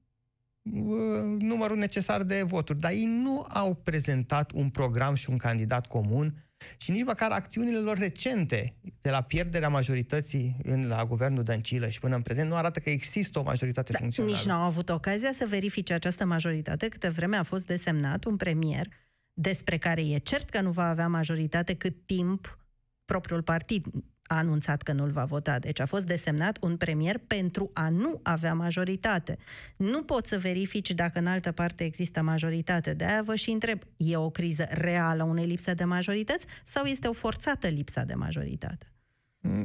numărul 1.38 1.76
necesar 1.76 2.22
de 2.22 2.42
voturi, 2.42 2.78
dar 2.78 2.90
ei 2.90 3.04
nu 3.04 3.44
au 3.48 3.74
prezentat 3.74 4.50
un 4.50 4.70
program 4.70 5.14
și 5.14 5.30
un 5.30 5.36
candidat 5.36 5.86
comun 5.86 6.45
și 6.76 6.90
nici 6.90 7.04
măcar 7.04 7.30
acțiunile 7.30 7.78
lor 7.78 7.98
recente 7.98 8.76
de 9.00 9.10
la 9.10 9.22
pierderea 9.22 9.68
majorității 9.68 10.56
în, 10.62 10.88
la 10.88 11.04
guvernul 11.04 11.42
Dăncilă 11.42 11.88
și 11.88 12.00
până 12.00 12.14
în 12.14 12.22
prezent 12.22 12.48
nu 12.48 12.54
arată 12.54 12.80
că 12.80 12.90
există 12.90 13.38
o 13.38 13.42
majoritate 13.42 13.92
da, 13.92 13.98
funcțională. 13.98 14.34
Nici 14.34 14.44
nu 14.44 14.52
au 14.52 14.62
avut 14.62 14.88
ocazia 14.88 15.32
să 15.32 15.46
verifice 15.48 15.92
această 15.92 16.24
majoritate 16.24 16.88
câte 16.88 17.08
vreme 17.08 17.36
a 17.36 17.42
fost 17.42 17.66
desemnat 17.66 18.24
un 18.24 18.36
premier 18.36 18.88
despre 19.32 19.78
care 19.78 20.00
e 20.00 20.18
cert 20.18 20.50
că 20.50 20.60
nu 20.60 20.70
va 20.70 20.88
avea 20.88 21.08
majoritate 21.08 21.74
cât 21.74 22.06
timp 22.06 22.58
propriul 23.04 23.42
partid 23.42 23.84
a 24.26 24.36
anunțat 24.36 24.82
că 24.82 24.92
nu-l 24.92 25.10
va 25.10 25.24
vota. 25.24 25.58
Deci 25.58 25.80
a 25.80 25.86
fost 25.86 26.06
desemnat 26.06 26.58
un 26.60 26.76
premier 26.76 27.18
pentru 27.18 27.70
a 27.72 27.88
nu 27.88 28.20
avea 28.22 28.54
majoritate. 28.54 29.38
Nu 29.76 30.02
poți 30.02 30.28
să 30.28 30.38
verifici 30.38 30.90
dacă 30.90 31.18
în 31.18 31.26
altă 31.26 31.52
parte 31.52 31.84
există 31.84 32.22
majoritate. 32.22 32.94
De 32.94 33.04
aia 33.04 33.22
vă 33.22 33.34
și 33.34 33.50
întreb, 33.50 33.82
e 33.96 34.16
o 34.16 34.30
criză 34.30 34.66
reală 34.70 35.22
unei 35.22 35.46
lipse 35.46 35.74
de 35.74 35.84
majorități 35.84 36.46
sau 36.64 36.84
este 36.84 37.08
o 37.08 37.12
forțată 37.12 37.68
lipsa 37.68 38.04
de 38.04 38.14
majoritate? 38.14 38.90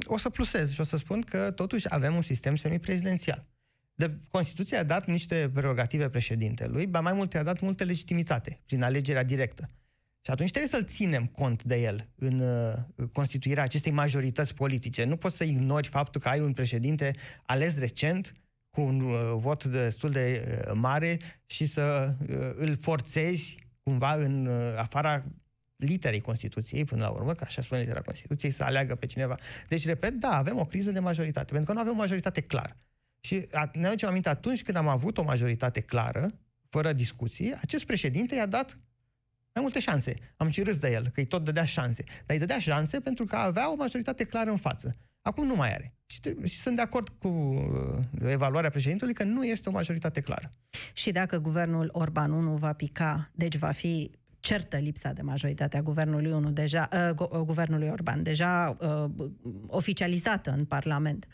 O 0.03 0.17
să 0.17 0.29
plusez 0.29 0.71
și 0.71 0.81
o 0.81 0.83
să 0.83 0.97
spun 0.97 1.21
că 1.21 1.51
totuși 1.51 1.93
avem 1.93 2.15
un 2.15 2.21
sistem 2.21 2.55
semiprezidențial. 2.55 3.45
De, 3.93 4.17
Constituția 4.31 4.79
a 4.79 4.83
dat 4.83 5.05
niște 5.07 5.49
prerogative 5.53 6.09
președintelui, 6.09 6.87
ba 6.87 6.99
mai 6.99 7.13
multe 7.13 7.37
a 7.37 7.43
dat 7.43 7.59
multă 7.59 7.83
legitimitate 7.83 8.59
prin 8.65 8.83
alegerea 8.83 9.23
directă. 9.23 9.69
Și 10.25 10.31
atunci 10.31 10.49
trebuie 10.49 10.71
să-l 10.71 10.85
ținem 10.85 11.25
cont 11.25 11.63
de 11.63 11.81
el 11.81 12.09
în 12.15 12.39
uh, 12.39 12.73
constituirea 13.13 13.63
acestei 13.63 13.91
majorități 13.91 14.53
politice. 14.53 15.03
Nu 15.03 15.17
poți 15.17 15.37
să 15.37 15.43
ignori 15.43 15.87
faptul 15.87 16.21
că 16.21 16.27
ai 16.29 16.39
un 16.39 16.53
președinte 16.53 17.15
ales 17.45 17.79
recent, 17.79 18.33
cu 18.69 18.81
un 18.81 19.01
uh, 19.01 19.33
vot 19.35 19.63
destul 19.63 20.09
de 20.09 20.45
uh, 20.47 20.71
mare 20.75 21.19
și 21.45 21.65
să 21.65 22.15
uh, 22.21 22.51
îl 22.55 22.77
forțezi 22.77 23.57
cumva 23.83 24.13
în 24.13 24.45
uh, 24.45 24.77
afara 24.77 25.23
literei 25.75 26.21
Constituției, 26.21 26.85
până 26.85 27.01
la 27.01 27.09
urmă, 27.09 27.33
că 27.33 27.43
așa 27.43 27.61
spune 27.61 27.79
litera 27.79 28.01
Constituției, 28.01 28.51
să 28.51 28.63
aleagă 28.63 28.95
pe 28.95 29.05
cineva. 29.05 29.35
Deci, 29.67 29.85
repet, 29.85 30.13
da, 30.13 30.35
avem 30.35 30.59
o 30.59 30.65
criză 30.65 30.91
de 30.91 30.99
majoritate, 30.99 31.51
pentru 31.51 31.65
că 31.65 31.73
nu 31.73 31.79
avem 31.79 31.93
o 31.93 31.99
majoritate 31.99 32.41
clară. 32.41 32.77
Și 33.19 33.47
ne 33.73 33.87
aducem 33.87 34.09
aminte 34.09 34.29
atunci 34.29 34.63
când 34.63 34.77
am 34.77 34.87
avut 34.87 35.17
o 35.17 35.23
majoritate 35.23 35.81
clară, 35.81 36.31
fără 36.69 36.93
discuții, 36.93 37.53
acest 37.61 37.85
președinte 37.85 38.35
i-a 38.35 38.45
dat 38.45 38.77
mai 39.53 39.63
multe 39.63 39.79
șanse. 39.79 40.13
Am 40.35 40.49
și 40.49 40.63
râs 40.63 40.77
de 40.77 40.91
el, 40.91 41.03
că 41.03 41.19
îi 41.19 41.25
tot 41.25 41.43
dădea 41.43 41.65
șanse. 41.65 42.03
Dar 42.03 42.25
îi 42.27 42.39
dădea 42.39 42.59
șanse 42.59 42.99
pentru 42.99 43.25
că 43.25 43.35
avea 43.35 43.71
o 43.71 43.75
majoritate 43.75 44.23
clară 44.23 44.49
în 44.49 44.57
față. 44.57 44.95
Acum 45.21 45.45
nu 45.45 45.55
mai 45.55 45.73
are. 45.73 45.93
Și, 46.05 46.19
și 46.43 46.59
sunt 46.59 46.75
de 46.75 46.81
acord 46.81 47.09
cu 47.09 47.27
uh, 47.27 48.29
evaluarea 48.29 48.69
președintelui 48.69 49.13
că 49.13 49.23
nu 49.23 49.43
este 49.43 49.69
o 49.69 49.71
majoritate 49.71 50.19
clară. 50.19 50.53
Și 50.93 51.11
dacă 51.11 51.37
guvernul 51.37 51.89
Orban 51.91 52.31
1 52.31 52.55
va 52.55 52.73
pica, 52.73 53.31
deci 53.33 53.57
va 53.57 53.71
fi 53.71 54.11
certă 54.39 54.77
lipsa 54.77 55.13
de 55.13 55.21
majoritate 55.21 55.77
a 55.77 55.81
guvernului 55.81 56.31
1 56.31 56.49
deja, 56.49 56.87
uh, 57.17 57.27
uh, 57.31 57.39
guvernului 57.39 57.87
Orban, 57.87 58.23
deja 58.23 58.77
uh, 58.79 59.29
oficializată 59.67 60.51
în 60.51 60.65
Parlament, 60.65 61.27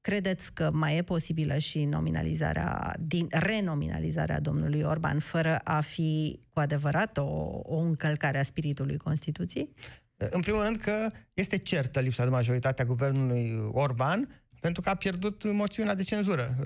Credeți 0.00 0.52
că 0.52 0.70
mai 0.72 0.96
e 0.96 1.02
posibilă 1.02 1.58
și 1.58 1.84
nominalizarea, 1.84 2.94
din, 3.00 3.26
renominalizarea 3.30 4.40
domnului 4.40 4.82
Orban 4.82 5.18
fără 5.18 5.58
a 5.64 5.80
fi 5.80 6.38
cu 6.52 6.60
adevărat 6.60 7.18
o, 7.18 7.60
o 7.62 7.78
încălcare 7.78 8.38
a 8.38 8.42
spiritului 8.42 8.96
Constituției? 8.96 9.74
În 10.16 10.40
primul 10.40 10.62
rând 10.62 10.76
că 10.76 11.10
este 11.34 11.56
certă 11.56 12.00
lipsa 12.00 12.24
de 12.24 12.30
majoritate 12.30 12.82
a 12.82 12.84
guvernului 12.84 13.68
Orban 13.72 14.40
pentru 14.60 14.82
că 14.82 14.88
a 14.88 14.94
pierdut 14.94 15.52
moțiunea 15.52 15.94
de 15.94 16.02
cenzură. 16.02 16.56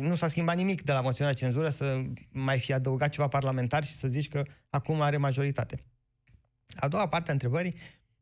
Nu 0.00 0.14
s-a 0.14 0.28
schimbat 0.28 0.56
nimic 0.56 0.82
de 0.82 0.92
la 0.92 1.00
moțiunea 1.00 1.32
de 1.32 1.38
cenzură 1.38 1.68
să 1.68 2.02
mai 2.30 2.58
fi 2.58 2.72
adăugat 2.72 3.08
ceva 3.08 3.28
parlamentar 3.28 3.84
și 3.84 3.94
să 3.94 4.08
zici 4.08 4.28
că 4.28 4.42
acum 4.70 5.00
are 5.00 5.16
majoritate. 5.16 5.84
A 6.74 6.88
doua 6.88 7.08
parte 7.08 7.30
a 7.30 7.32
întrebării 7.32 7.74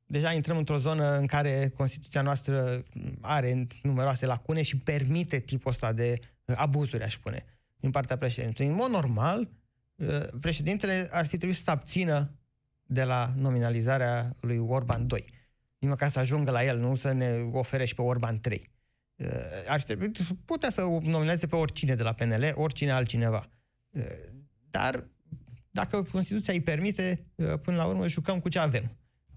deja 0.07 0.33
intrăm 0.33 0.57
într-o 0.57 0.79
zonă 0.79 1.17
în 1.17 1.27
care 1.27 1.73
Constituția 1.77 2.23
noastră 2.23 2.85
are 3.21 3.67
numeroase 3.83 4.27
lacune 4.27 4.63
și 4.63 4.79
permite 4.79 5.39
tipul 5.39 5.71
ăsta 5.71 5.93
de 5.93 6.19
uh, 6.45 6.55
abuzuri, 6.59 7.03
aș 7.03 7.15
spune, 7.15 7.45
din 7.77 7.91
partea 7.91 8.19
președintelui. 8.19 8.71
În 8.71 8.79
mod 8.79 8.91
normal, 8.91 9.49
uh, 9.95 10.23
președintele 10.41 11.09
ar 11.11 11.27
fi 11.27 11.37
trebuit 11.37 11.59
să 11.59 11.71
abțină 11.71 12.39
de 12.87 13.05
la 13.05 13.33
nominalizarea 13.37 14.37
lui 14.41 14.59
Orban 14.59 15.07
2. 15.07 15.25
Din 15.79 15.95
ca 15.95 16.09
să 16.09 16.19
ajungă 16.19 16.51
la 16.51 16.65
el, 16.65 16.79
nu 16.79 16.95
să 16.95 17.13
ne 17.13 17.49
ofere 17.53 17.85
și 17.85 17.95
pe 17.95 18.03
Orban 18.03 18.41
3. 18.41 18.71
Uh, 19.17 19.27
ar 19.67 19.83
trebui, 19.83 20.11
putea 20.45 20.71
să 20.71 20.81
nomineze 21.03 21.47
pe 21.47 21.57
oricine 21.57 21.95
de 21.95 22.03
la 22.03 22.13
PNL, 22.13 22.53
oricine 22.55 22.93
altcineva. 22.93 23.49
Dar 24.71 25.09
dacă 25.71 26.03
Constituția 26.03 26.53
îi 26.53 26.61
permite, 26.61 27.27
până 27.63 27.77
la 27.77 27.85
urmă 27.85 28.09
jucăm 28.09 28.41
cu 28.41 28.49
ce 28.49 28.59
avem. 28.59 28.97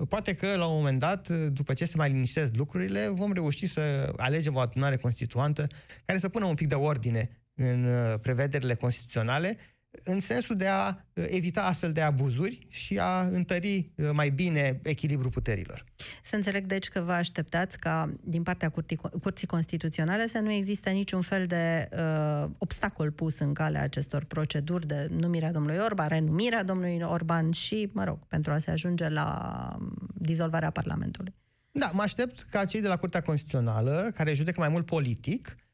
Poate 0.09 0.33
că 0.33 0.55
la 0.55 0.67
un 0.67 0.75
moment 0.75 0.99
dat, 0.99 1.29
după 1.29 1.73
ce 1.73 1.85
se 1.85 1.97
mai 1.97 2.09
liniștesc 2.09 2.55
lucrurile, 2.55 3.07
vom 3.07 3.33
reuși 3.33 3.67
să 3.67 4.13
alegem 4.17 4.55
o 4.55 4.59
adunare 4.59 4.97
constituantă 4.97 5.67
care 6.05 6.17
să 6.17 6.29
pună 6.29 6.45
un 6.45 6.55
pic 6.55 6.67
de 6.67 6.75
ordine 6.75 7.29
în 7.55 7.83
uh, 7.83 8.19
prevederile 8.21 8.75
constituționale 8.75 9.57
în 10.03 10.19
sensul 10.19 10.55
de 10.55 10.67
a 10.67 10.87
uh, 10.87 11.25
evita 11.27 11.63
astfel 11.63 11.91
de 11.91 12.01
abuzuri 12.01 12.67
și 12.69 12.99
a 12.99 13.21
întări 13.21 13.91
uh, 13.95 14.09
mai 14.13 14.29
bine 14.29 14.79
echilibrul 14.83 15.31
puterilor. 15.31 15.85
Să 16.21 16.35
înțeleg, 16.35 16.65
deci, 16.65 16.87
că 16.87 16.99
vă 16.99 17.11
așteptați 17.11 17.79
ca, 17.79 18.13
din 18.23 18.43
partea 18.43 18.69
Curții, 18.69 18.95
Curții 18.95 19.47
Constituționale, 19.47 20.27
să 20.27 20.39
nu 20.39 20.51
există 20.51 20.89
niciun 20.89 21.21
fel 21.21 21.45
de 21.45 21.87
uh, 21.91 22.49
obstacol 22.57 23.11
pus 23.11 23.39
în 23.39 23.53
calea 23.53 23.81
acestor 23.81 24.23
proceduri 24.23 24.87
de 24.87 25.07
numirea 25.09 25.51
domnului 25.51 25.77
Orban, 25.77 26.07
renumirea 26.07 26.63
domnului 26.63 27.01
Orban 27.03 27.51
și, 27.51 27.89
mă 27.93 28.03
rog, 28.03 28.19
pentru 28.27 28.51
a 28.51 28.57
se 28.57 28.71
ajunge 28.71 29.09
la 29.09 29.75
um, 29.79 29.93
dizolvarea 30.13 30.69
Parlamentului. 30.69 31.33
Da, 31.71 31.91
mă 31.93 32.01
aștept 32.01 32.41
ca 32.41 32.65
cei 32.65 32.81
de 32.81 32.87
la 32.87 32.97
Curtea 32.97 33.21
Constituțională, 33.21 34.11
care 34.13 34.33
judecă 34.33 34.59
mai 34.59 34.69
mult 34.69 34.85
politic, 34.85 35.55
Uh, 35.57 35.66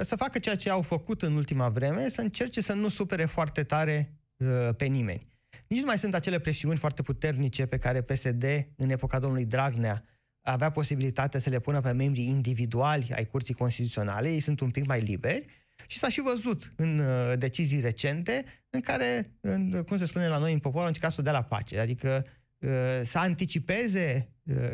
să 0.00 0.16
facă 0.16 0.38
ceea 0.38 0.56
ce 0.56 0.70
au 0.70 0.82
făcut 0.82 1.22
în 1.22 1.36
ultima 1.36 1.68
vreme, 1.68 2.08
să 2.08 2.20
încerce 2.20 2.60
să 2.60 2.72
nu 2.72 2.88
supere 2.88 3.24
foarte 3.24 3.62
tare 3.62 4.12
uh, 4.36 4.68
pe 4.76 4.84
nimeni. 4.84 5.26
Nici 5.68 5.80
nu 5.80 5.86
mai 5.86 5.98
sunt 5.98 6.14
acele 6.14 6.38
presiuni 6.38 6.78
foarte 6.78 7.02
puternice 7.02 7.66
pe 7.66 7.78
care 7.78 8.02
PSD, 8.02 8.44
în 8.76 8.90
epoca 8.90 9.18
domnului 9.18 9.44
Dragnea, 9.44 10.04
avea 10.42 10.70
posibilitatea 10.70 11.40
să 11.40 11.50
le 11.50 11.58
pună 11.58 11.80
pe 11.80 11.92
membrii 11.92 12.26
individuali 12.26 13.12
ai 13.14 13.26
Curții 13.26 13.54
Constituționale, 13.54 14.30
ei 14.30 14.40
sunt 14.40 14.60
un 14.60 14.70
pic 14.70 14.86
mai 14.86 15.00
liberi, 15.00 15.46
și 15.86 15.98
s-a 15.98 16.08
și 16.08 16.20
văzut 16.20 16.72
în 16.76 16.98
uh, 16.98 17.32
decizii 17.38 17.80
recente 17.80 18.44
în 18.70 18.80
care, 18.80 19.32
în, 19.40 19.82
cum 19.82 19.96
se 19.96 20.06
spune 20.06 20.28
la 20.28 20.38
noi 20.38 20.52
în 20.52 20.58
popor, 20.58 20.80
au 20.80 20.86
încercat 20.86 21.10
să 21.12 21.16
o 21.20 21.22
dea 21.22 21.32
la 21.32 21.42
pace. 21.42 21.78
Adică 21.78 22.26
uh, 22.58 22.70
să 23.02 23.18
anticipeze 23.18 24.28
uh, 24.42 24.72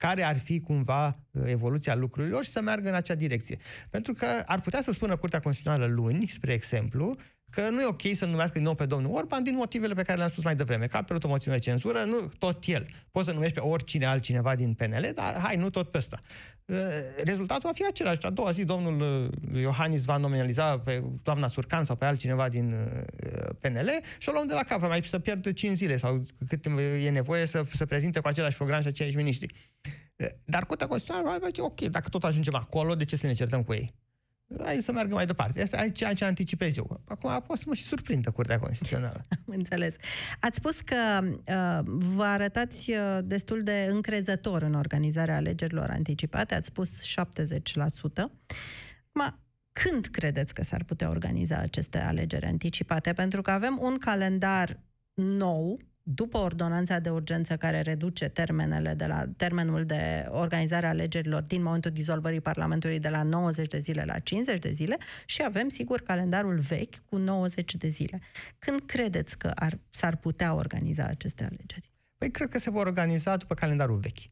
care 0.00 0.22
ar 0.22 0.38
fi 0.38 0.60
cumva 0.60 1.06
uh, 1.30 1.42
evoluția 1.46 1.94
lucrurilor 1.94 2.44
și 2.44 2.50
să 2.50 2.60
meargă 2.60 2.88
în 2.88 2.94
acea 2.94 3.14
direcție. 3.14 3.58
Pentru 3.90 4.12
că 4.12 4.26
ar 4.46 4.60
putea 4.60 4.80
să 4.80 4.92
spună 4.92 5.16
Curtea 5.16 5.40
Constituțională 5.40 5.92
luni, 5.92 6.26
spre 6.26 6.52
exemplu, 6.52 7.16
că 7.50 7.68
nu 7.70 7.80
e 7.80 7.86
ok 7.86 8.00
să 8.14 8.24
numească 8.24 8.54
din 8.54 8.62
nou 8.62 8.74
pe 8.74 8.86
domnul 8.86 9.14
Orban 9.14 9.42
din 9.42 9.54
motivele 9.54 9.94
pe 9.94 10.02
care 10.02 10.18
le-am 10.18 10.30
spus 10.30 10.44
mai 10.44 10.56
devreme, 10.56 10.86
că 10.86 10.96
a 10.96 10.98
apărut 10.98 11.24
o 11.24 11.28
moțiune 11.28 11.56
de 11.56 11.62
cenzură, 11.62 12.02
nu 12.02 12.30
tot 12.38 12.64
el. 12.66 12.86
Poți 13.10 13.26
să 13.26 13.32
numești 13.32 13.54
pe 13.54 13.60
oricine 13.60 14.06
altcineva 14.06 14.54
din 14.54 14.74
PNL, 14.74 15.10
dar 15.14 15.38
hai, 15.38 15.56
nu 15.56 15.70
tot 15.70 15.90
pe 15.90 15.98
ăsta. 15.98 16.20
Uh, 16.64 16.76
rezultatul 17.24 17.62
va 17.68 17.72
fi 17.74 17.84
același. 17.86 18.18
A 18.26 18.30
doua 18.30 18.50
zi, 18.50 18.64
domnul 18.64 19.00
uh, 19.52 19.60
Iohannis 19.60 20.04
va 20.04 20.16
nominaliza 20.16 20.78
pe 20.78 21.02
doamna 21.22 21.48
Surcan 21.48 21.84
sau 21.84 21.96
pe 21.96 22.04
altcineva 22.04 22.48
din 22.48 22.74
PNL 23.60 23.90
și 24.18 24.28
o 24.28 24.32
luăm 24.32 24.46
de 24.46 24.54
la 24.54 24.62
cap, 24.62 24.80
mai 24.80 25.02
să 25.02 25.18
pierd 25.18 25.52
5 25.52 25.76
zile 25.76 25.96
sau 25.96 26.24
cât 26.48 26.66
e 27.04 27.10
nevoie 27.10 27.46
să 27.46 27.64
se 27.74 27.86
prezinte 27.86 28.20
cu 28.20 28.28
același 28.28 28.56
program 28.56 28.80
și 28.80 28.86
aceiași 28.86 29.16
miniștri. 29.16 29.54
Dar 30.44 30.66
Curtea 30.66 30.86
Constituțională 30.86 31.38
va 31.40 31.46
zice, 31.46 31.60
ok, 31.60 31.80
dacă 31.80 32.08
tot 32.08 32.24
ajungem 32.24 32.54
acolo, 32.54 32.94
de 32.94 33.04
ce 33.04 33.16
să 33.16 33.26
ne 33.26 33.32
certăm 33.32 33.62
cu 33.62 33.72
ei? 33.72 33.94
Hai 34.58 34.76
să 34.76 34.92
meargă 34.92 35.14
mai 35.14 35.26
departe. 35.26 35.62
Asta 35.62 35.84
e 35.84 35.88
ceea 35.88 36.12
ce 36.12 36.24
anticipez 36.24 36.76
eu. 36.76 37.00
Acum 37.04 37.42
pot 37.46 37.58
să 37.58 37.64
mă 37.66 37.74
și 37.74 37.82
surprindă 37.82 38.30
Curtea 38.30 38.58
Constituțională. 38.58 39.26
Am 39.46 39.54
înțeles. 39.56 39.94
Ați 40.40 40.56
spus 40.56 40.80
că 40.80 41.20
uh, 41.22 41.80
vă 41.84 42.22
arătați 42.22 42.90
uh, 42.90 43.18
destul 43.24 43.60
de 43.60 43.88
încrezător 43.90 44.62
în 44.62 44.74
organizarea 44.74 45.36
alegerilor 45.36 45.90
anticipate. 45.90 46.54
Ați 46.54 46.66
spus 46.66 47.02
70%. 47.02 47.60
Ma, 49.12 49.38
când 49.72 50.06
credeți 50.06 50.54
că 50.54 50.62
s-ar 50.62 50.84
putea 50.84 51.08
organiza 51.08 51.56
aceste 51.56 52.00
alegeri 52.00 52.46
anticipate? 52.46 53.12
Pentru 53.12 53.42
că 53.42 53.50
avem 53.50 53.78
un 53.80 53.98
calendar 53.98 54.80
nou 55.14 55.78
după 56.14 56.38
ordonanța 56.38 56.98
de 56.98 57.10
urgență 57.10 57.56
care 57.56 57.80
reduce 57.80 58.28
termenele 58.28 58.94
de 58.94 59.06
la 59.06 59.24
termenul 59.36 59.84
de 59.84 60.26
organizare 60.28 60.86
a 60.86 60.88
alegerilor 60.88 61.42
din 61.42 61.62
momentul 61.62 61.90
dizolvării 61.90 62.40
Parlamentului 62.40 62.98
de 62.98 63.08
la 63.08 63.22
90 63.22 63.66
de 63.66 63.78
zile 63.78 64.04
la 64.04 64.18
50 64.18 64.58
de 64.58 64.70
zile 64.70 64.96
și 65.24 65.42
avem, 65.44 65.68
sigur, 65.68 66.00
calendarul 66.00 66.58
vechi 66.58 66.94
cu 67.08 67.16
90 67.16 67.76
de 67.76 67.88
zile. 67.88 68.20
Când 68.58 68.80
credeți 68.86 69.38
că 69.38 69.52
ar, 69.54 69.78
s-ar 69.90 70.16
putea 70.16 70.54
organiza 70.54 71.04
aceste 71.04 71.44
alegeri? 71.44 71.90
Păi 72.18 72.30
cred 72.30 72.48
că 72.48 72.58
se 72.58 72.70
vor 72.70 72.86
organiza 72.86 73.36
după 73.36 73.54
calendarul 73.54 73.98
vechi. 73.98 74.30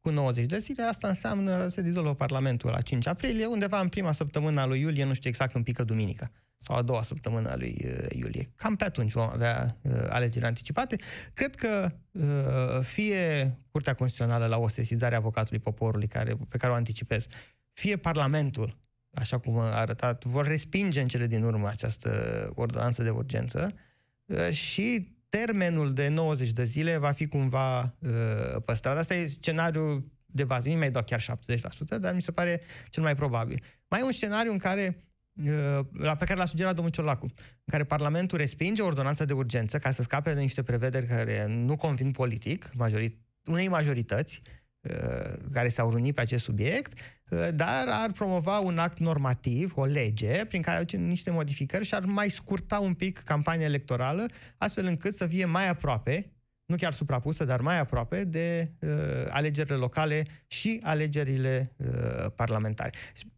Cu 0.00 0.10
90 0.10 0.46
de 0.46 0.58
zile, 0.58 0.82
asta 0.82 1.08
înseamnă 1.08 1.68
se 1.68 1.82
dizolvă 1.82 2.14
Parlamentul 2.14 2.70
la 2.70 2.80
5 2.80 3.06
aprilie, 3.06 3.46
undeva 3.46 3.80
în 3.80 3.88
prima 3.88 4.12
săptămână 4.12 4.60
a 4.60 4.66
lui 4.66 4.80
iulie, 4.80 5.04
nu 5.04 5.14
știu 5.14 5.28
exact 5.28 5.52
când 5.52 5.64
pică 5.64 5.84
duminica 5.84 6.30
sau 6.58 6.76
a 6.76 6.82
doua 6.82 7.02
săptămână 7.02 7.50
a 7.50 7.56
lui 7.56 7.84
uh, 7.84 8.06
iulie. 8.10 8.50
Cam 8.56 8.76
pe 8.76 8.84
atunci 8.84 9.12
vom 9.12 9.28
avea 9.32 9.76
uh, 9.82 9.92
alegeri 10.08 10.44
anticipate. 10.44 10.96
Cred 11.34 11.54
că 11.54 11.92
uh, 12.10 12.82
fie 12.82 13.56
Curtea 13.70 13.94
Constituțională 13.94 14.46
la 14.46 14.58
o 14.58 14.68
sesizare 14.68 15.14
a 15.14 15.18
avocatului 15.18 15.58
poporului 15.58 16.06
care, 16.06 16.36
pe 16.48 16.56
care 16.56 16.72
o 16.72 16.74
anticipez, 16.74 17.26
fie 17.72 17.96
Parlamentul, 17.96 18.78
așa 19.12 19.38
cum 19.38 19.58
a 19.58 19.72
arătat, 19.72 20.24
vor 20.24 20.46
respinge 20.46 21.00
în 21.00 21.08
cele 21.08 21.26
din 21.26 21.42
urmă 21.42 21.68
această 21.68 22.10
ordonanță 22.54 23.02
de 23.02 23.10
urgență 23.10 23.74
uh, 24.24 24.50
și 24.50 25.16
termenul 25.28 25.92
de 25.92 26.08
90 26.08 26.50
de 26.50 26.64
zile 26.64 26.96
va 26.96 27.12
fi 27.12 27.26
cumva 27.26 27.80
uh, 27.98 28.62
păstrat. 28.64 28.96
Asta 28.96 29.14
e 29.14 29.26
scenariul 29.26 30.12
de 30.26 30.44
bază. 30.44 30.68
Nu 30.68 30.76
mai 30.76 30.90
dau 30.90 31.02
chiar 31.02 31.20
70%, 31.20 31.24
dar 32.00 32.14
mi 32.14 32.22
se 32.22 32.32
pare 32.32 32.60
cel 32.90 33.02
mai 33.02 33.14
probabil. 33.14 33.62
Mai 33.88 34.00
e 34.00 34.02
un 34.02 34.12
scenariu 34.12 34.52
în 34.52 34.58
care 34.58 34.96
uh, 34.96 35.07
la 35.92 36.14
pe 36.14 36.24
care 36.24 36.38
l-a 36.38 36.44
sugerat 36.44 36.74
domnul 36.74 36.92
Ciolacu, 36.92 37.24
în 37.24 37.70
care 37.70 37.84
Parlamentul 37.84 38.38
respinge 38.38 38.82
ordonanța 38.82 39.24
de 39.24 39.32
urgență 39.32 39.78
ca 39.78 39.90
să 39.90 40.02
scape 40.02 40.34
de 40.34 40.40
niște 40.40 40.62
prevederi 40.62 41.06
care 41.06 41.46
nu 41.48 41.76
convin 41.76 42.10
politic, 42.10 42.70
majorit, 42.74 43.18
unei 43.44 43.68
majorități, 43.68 44.42
uh, 44.80 45.32
care 45.52 45.68
s-au 45.68 45.92
unit 45.92 46.14
pe 46.14 46.20
acest 46.20 46.44
subiect, 46.44 46.98
uh, 47.30 47.48
dar 47.54 47.86
ar 47.88 48.12
promova 48.12 48.58
un 48.58 48.78
act 48.78 48.98
normativ, 48.98 49.72
o 49.76 49.84
lege, 49.84 50.44
prin 50.44 50.62
care 50.62 50.76
aduce 50.76 50.96
niște 50.96 51.30
modificări 51.30 51.84
și 51.84 51.94
ar 51.94 52.04
mai 52.04 52.28
scurta 52.28 52.78
un 52.78 52.94
pic 52.94 53.18
campania 53.18 53.66
electorală, 53.66 54.26
astfel 54.56 54.86
încât 54.86 55.14
să 55.14 55.26
fie 55.26 55.44
mai 55.44 55.68
aproape 55.68 56.32
nu 56.68 56.76
chiar 56.76 56.92
suprapusă, 56.92 57.44
dar 57.44 57.60
mai 57.60 57.78
aproape 57.78 58.24
de 58.24 58.72
uh, 58.80 58.90
alegerile 59.28 59.74
locale 59.74 60.22
și 60.46 60.80
alegerile 60.82 61.72
uh, 61.76 62.30
parlamentare. 62.34 62.92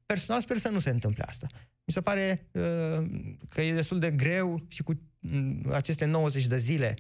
Personal 0.07 0.40
sper 0.40 0.57
să 0.57 0.69
nu 0.69 0.78
se 0.78 0.90
întâmple 0.90 1.25
asta. 1.26 1.47
Mi 1.90 1.97
se 1.97 2.02
pare 2.02 2.47
uh, 2.52 3.06
că 3.49 3.62
e 3.62 3.75
destul 3.75 3.99
de 3.99 4.11
greu 4.11 4.61
și 4.68 4.82
cu 4.82 4.92
uh, 4.92 5.73
aceste 5.73 6.04
90 6.04 6.47
de 6.47 6.59
zile 6.59 6.94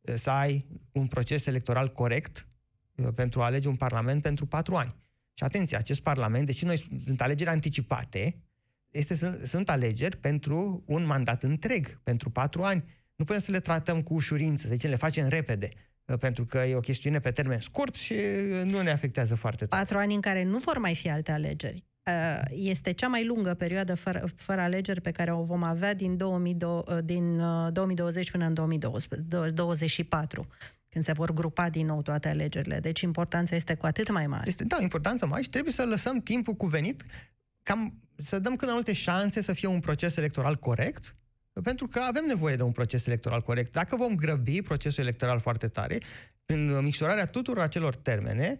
uh, 0.00 0.14
să 0.14 0.30
ai 0.30 0.66
un 0.92 1.06
proces 1.06 1.46
electoral 1.46 1.92
corect 1.92 2.48
uh, 2.94 3.08
pentru 3.14 3.42
a 3.42 3.44
alege 3.44 3.68
un 3.68 3.76
parlament 3.76 4.22
pentru 4.22 4.46
patru 4.46 4.74
ani. 4.74 4.94
Și 5.34 5.44
atenție, 5.44 5.76
acest 5.76 6.00
parlament, 6.00 6.46
deși 6.46 6.64
noi 6.64 6.88
sunt 7.04 7.20
alegeri 7.20 7.50
anticipate, 7.50 8.42
este, 8.90 9.14
sunt, 9.14 9.40
sunt 9.40 9.68
alegeri 9.70 10.16
pentru 10.16 10.82
un 10.86 11.04
mandat 11.04 11.42
întreg, 11.42 12.00
pentru 12.02 12.30
patru 12.30 12.62
ani 12.62 12.84
nu 13.16 13.24
putem 13.24 13.40
să 13.40 13.50
le 13.50 13.60
tratăm 13.60 14.02
cu 14.02 14.14
ușurință, 14.14 14.66
să 14.66 14.72
zicem, 14.72 14.90
le 14.90 14.96
facem 14.96 15.28
repede 15.28 15.68
uh, 16.04 16.18
pentru 16.18 16.46
că 16.46 16.58
e 16.58 16.74
o 16.74 16.80
chestiune 16.80 17.18
pe 17.18 17.30
termen 17.30 17.60
scurt 17.60 17.94
și 17.94 18.12
uh, 18.12 18.62
nu 18.64 18.80
ne 18.80 18.90
afectează 18.90 19.34
foarte 19.34 19.66
tare. 19.66 19.82
Patru 19.82 19.98
ani 19.98 20.14
în 20.14 20.20
care 20.20 20.42
nu 20.42 20.58
vor 20.58 20.78
mai 20.78 20.94
fi 20.94 21.10
alte 21.10 21.32
alegeri. 21.32 21.90
Uh, 22.06 22.40
este 22.48 22.92
cea 22.92 23.08
mai 23.08 23.26
lungă 23.26 23.54
perioadă 23.54 23.94
fără, 23.94 24.24
fără 24.36 24.60
alegeri 24.60 25.00
pe 25.00 25.10
care 25.10 25.32
o 25.32 25.42
vom 25.42 25.62
avea 25.62 25.94
din, 25.94 26.16
2002, 26.16 26.82
din 27.04 27.42
2020 27.72 28.30
până 28.30 28.46
în 28.46 28.54
2024 28.54 30.46
când 30.88 31.04
se 31.04 31.12
vor 31.12 31.32
grupa 31.32 31.70
din 31.70 31.86
nou 31.86 32.02
toate 32.02 32.28
alegerile. 32.28 32.80
Deci 32.80 33.00
importanța 33.00 33.56
este 33.56 33.74
cu 33.74 33.86
atât 33.86 34.10
mai 34.10 34.26
mare. 34.26 34.44
Este, 34.46 34.64
da, 34.64 34.76
importanța 34.80 35.26
mai 35.26 35.42
și 35.42 35.48
trebuie 35.48 35.72
să 35.72 35.84
lăsăm 35.84 36.20
timpul 36.20 36.54
cuvenit 36.54 37.04
cam 37.62 37.94
să 38.16 38.38
dăm 38.38 38.56
cât 38.56 38.66
mai 38.66 38.74
multe 38.74 38.92
șanse 38.92 39.40
să 39.40 39.52
fie 39.52 39.68
un 39.68 39.80
proces 39.80 40.16
electoral 40.16 40.56
corect 40.56 41.16
pentru 41.62 41.86
că 41.86 42.00
avem 42.00 42.24
nevoie 42.26 42.56
de 42.56 42.62
un 42.62 42.72
proces 42.72 43.06
electoral 43.06 43.42
corect. 43.42 43.72
Dacă 43.72 43.96
vom 43.96 44.14
grăbi 44.14 44.62
procesul 44.62 45.02
electoral 45.02 45.40
foarte 45.40 45.68
tare, 45.68 45.98
prin 46.44 46.82
micșorarea 46.82 47.26
tuturor 47.26 47.62
acelor 47.62 47.94
termene, 47.94 48.58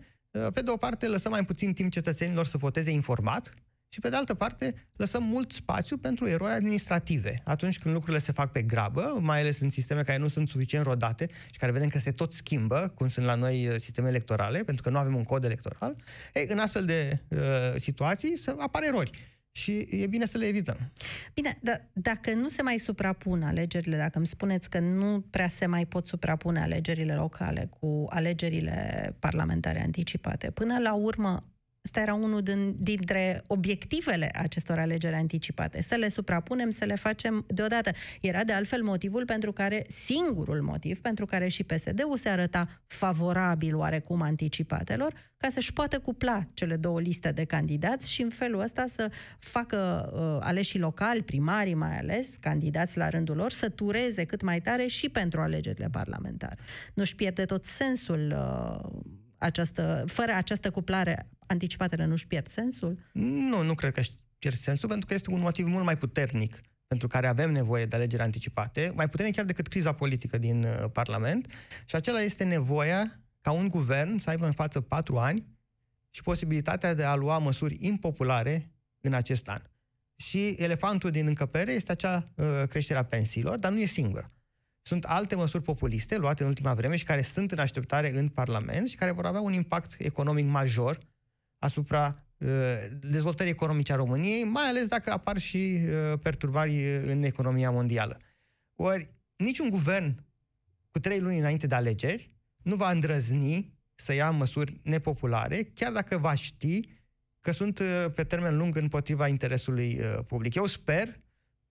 pe 0.53 0.63
de 0.63 0.71
o 0.71 0.77
parte 0.77 1.09
lăsăm 1.09 1.31
mai 1.31 1.45
puțin 1.45 1.73
timp 1.73 1.91
cetățenilor 1.91 2.47
să 2.47 2.57
voteze 2.57 2.91
informat 2.91 3.53
și 3.93 4.01
pe 4.01 4.09
de 4.09 4.17
altă 4.17 4.35
parte 4.35 4.75
lăsăm 4.97 5.23
mult 5.23 5.53
spațiu 5.53 5.97
pentru 5.97 6.29
erori 6.29 6.53
administrative. 6.53 7.41
Atunci 7.45 7.79
când 7.79 7.95
lucrurile 7.95 8.23
se 8.23 8.33
fac 8.33 8.53
pe 8.53 8.63
grabă, 8.63 9.19
mai 9.21 9.41
ales 9.41 9.61
în 9.61 9.71
sisteme 9.71 10.03
care 10.03 10.19
nu 10.19 10.29
sunt 10.29 10.49
suficient 10.49 10.85
rodate 10.85 11.29
și 11.51 11.59
care 11.59 11.73
vedem 11.73 11.89
că 11.89 11.99
se 11.99 12.11
tot 12.11 12.33
schimbă, 12.33 12.93
cum 12.95 13.09
sunt 13.09 13.27
la 13.27 13.35
noi 13.35 13.67
uh, 13.67 13.75
sisteme 13.79 14.09
electorale, 14.09 14.65
pentru 14.65 14.83
că 14.83 14.91
nu 14.91 14.99
avem 14.99 15.15
un 15.15 15.25
cod 15.25 15.45
electoral, 15.45 15.97
ei, 16.35 16.47
în 16.49 16.59
astfel 16.59 16.85
de 16.85 17.23
uh, 17.29 17.39
situații 17.77 18.41
apar 18.59 18.83
erori 18.83 19.32
și 19.53 19.87
e 19.91 20.07
bine 20.07 20.27
să 20.27 20.39
le 20.39 20.47
evităm. 20.47 20.93
Bine, 21.35 21.59
dar 21.63 21.89
dacă 21.93 22.35
nu 22.35 22.49
se 22.49 22.63
mai 22.63 22.79
suprapun 22.79 23.43
alegerile, 23.43 23.97
dacă 23.97 24.19
îmi 24.19 24.27
spuneți 24.27 24.71
că 24.71 24.79
nu 24.79 25.25
prea 25.31 25.49
se 25.49 25.67
mai 25.67 25.87
pot 25.87 26.07
suprapune 26.07 26.61
alegerile 26.61 27.15
locale 27.15 27.69
cu 27.81 28.07
alegerile 28.09 29.17
parlamentare 29.19 29.83
anticipate, 29.83 30.51
până 30.51 30.79
la 30.79 30.95
urmă 30.95 31.43
Asta 31.85 32.01
era 32.01 32.15
unul 32.15 32.41
din, 32.41 32.77
dintre 32.79 33.43
obiectivele 33.47 34.31
acestor 34.35 34.79
alegeri 34.79 35.15
anticipate, 35.15 35.83
să 35.83 35.95
le 35.95 36.09
suprapunem, 36.09 36.71
să 36.71 36.85
le 36.85 36.95
facem 36.95 37.45
deodată. 37.49 37.91
Era 38.21 38.45
de 38.45 38.53
altfel 38.53 38.83
motivul 38.83 39.25
pentru 39.25 39.53
care, 39.53 39.85
singurul 39.89 40.61
motiv 40.61 41.01
pentru 41.01 41.27
care 41.27 41.49
și 41.49 41.65
PSD-ul 41.65 42.17
se 42.17 42.29
arăta 42.29 42.69
favorabil 42.87 43.77
oarecum 43.77 44.23
anticipatelor, 44.23 45.33
ca 45.37 45.49
să-și 45.51 45.73
poată 45.73 45.99
cupla 45.99 46.45
cele 46.55 46.77
două 46.77 47.01
liste 47.01 47.33
de 47.33 47.45
candidați 47.45 48.13
și 48.13 48.23
în 48.23 48.31
felul 48.31 48.61
ăsta 48.61 48.85
să 48.87 49.11
facă 49.39 50.11
uh, 50.13 50.47
aleșii 50.47 50.79
locali, 50.79 51.23
primarii 51.23 51.75
mai 51.75 51.99
ales, 51.99 52.37
candidați 52.41 52.99
la 52.99 53.09
rândul 53.09 53.37
lor, 53.37 53.51
să 53.51 53.69
tureze 53.69 54.25
cât 54.25 54.43
mai 54.43 54.61
tare 54.61 54.87
și 54.87 55.09
pentru 55.09 55.41
alegerile 55.41 55.89
parlamentare. 55.91 56.59
Nu-și 56.95 57.15
pierde 57.15 57.45
tot 57.45 57.65
sensul 57.65 58.35
uh, 58.37 59.01
această, 59.43 60.05
fără 60.07 60.33
această 60.33 60.71
cuplare, 60.71 61.29
anticipatele 61.47 62.05
nu-și 62.05 62.27
pierd 62.27 62.49
sensul? 62.49 62.99
Nu, 63.13 63.63
nu 63.63 63.75
cred 63.75 63.93
că 63.93 64.01
își 64.01 64.11
pierd 64.39 64.57
sensul, 64.57 64.89
pentru 64.89 65.07
că 65.07 65.15
este 65.15 65.31
un 65.31 65.41
motiv 65.41 65.67
mult 65.67 65.85
mai 65.85 65.97
puternic 65.97 66.61
pentru 66.87 67.09
care 67.09 67.27
avem 67.27 67.53
nevoie 67.53 67.87
de 67.87 67.97
alegeri 67.97 68.23
anticipate, 68.23 68.93
mai 68.95 69.09
puternic 69.09 69.35
chiar 69.35 69.45
decât 69.45 69.69
criza 69.69 69.93
politică 69.93 70.39
din 70.39 70.63
uh, 70.63 70.91
Parlament, 70.93 71.47
și 71.85 71.95
acela 71.95 72.21
este 72.21 72.45
nevoia 72.45 73.21
ca 73.41 73.51
un 73.51 73.69
guvern 73.69 74.17
să 74.17 74.31
aibă 74.31 74.47
în 74.47 74.53
față 74.53 74.81
patru 74.81 75.19
ani 75.19 75.47
și 76.11 76.23
posibilitatea 76.23 76.95
de 76.95 77.05
a 77.05 77.15
lua 77.15 77.39
măsuri 77.39 77.77
impopulare 77.81 78.71
în 79.01 79.13
acest 79.13 79.49
an. 79.49 79.63
Și 80.17 80.55
elefantul 80.59 81.11
din 81.11 81.27
încăpere 81.27 81.73
este 81.73 81.93
acea 81.93 82.33
uh, 82.35 82.47
creștere 82.69 82.99
a 82.99 83.05
pensiilor, 83.05 83.59
dar 83.59 83.73
nu 83.73 83.81
e 83.81 83.87
singură. 83.87 84.33
Sunt 84.83 85.05
alte 85.05 85.35
măsuri 85.35 85.63
populiste 85.63 86.17
luate 86.17 86.43
în 86.43 86.49
ultima 86.49 86.75
vreme 86.75 86.97
și 86.97 87.05
care 87.05 87.23
sunt 87.23 87.53
în 87.53 87.59
așteptare 87.59 88.19
în 88.19 88.29
Parlament 88.29 88.89
și 88.89 88.97
care 88.97 89.11
vor 89.11 89.27
avea 89.27 89.41
un 89.41 89.53
impact 89.53 89.95
economic 89.99 90.47
major 90.47 90.99
asupra 91.59 92.25
uh, 92.39 92.49
dezvoltării 93.01 93.53
economice 93.53 93.93
a 93.93 93.97
României, 93.97 94.45
mai 94.45 94.65
ales 94.65 94.89
dacă 94.89 95.13
apar 95.13 95.39
și 95.39 95.81
uh, 95.83 96.19
perturbări 96.23 96.97
în 97.07 97.23
economia 97.23 97.71
mondială. 97.71 98.19
Ori 98.75 99.11
niciun 99.37 99.71
guvern 99.71 100.25
cu 100.91 100.99
trei 100.99 101.21
luni 101.21 101.39
înainte 101.39 101.67
de 101.67 101.75
alegeri 101.75 102.31
nu 102.63 102.77
va 102.77 102.91
îndrăzni 102.91 103.81
să 103.95 104.13
ia 104.13 104.31
măsuri 104.31 104.81
nepopulare, 104.83 105.71
chiar 105.75 105.93
dacă 105.93 106.19
va 106.19 106.35
ști 106.35 106.81
că 107.41 107.53
sunt 107.53 107.79
uh, 107.79 108.07
pe 108.15 108.25
termen 108.25 108.57
lung 108.57 108.77
împotriva 108.77 109.29
interesului 109.29 110.01
public. 110.27 110.55
Eu 110.55 110.67
sper 110.67 111.21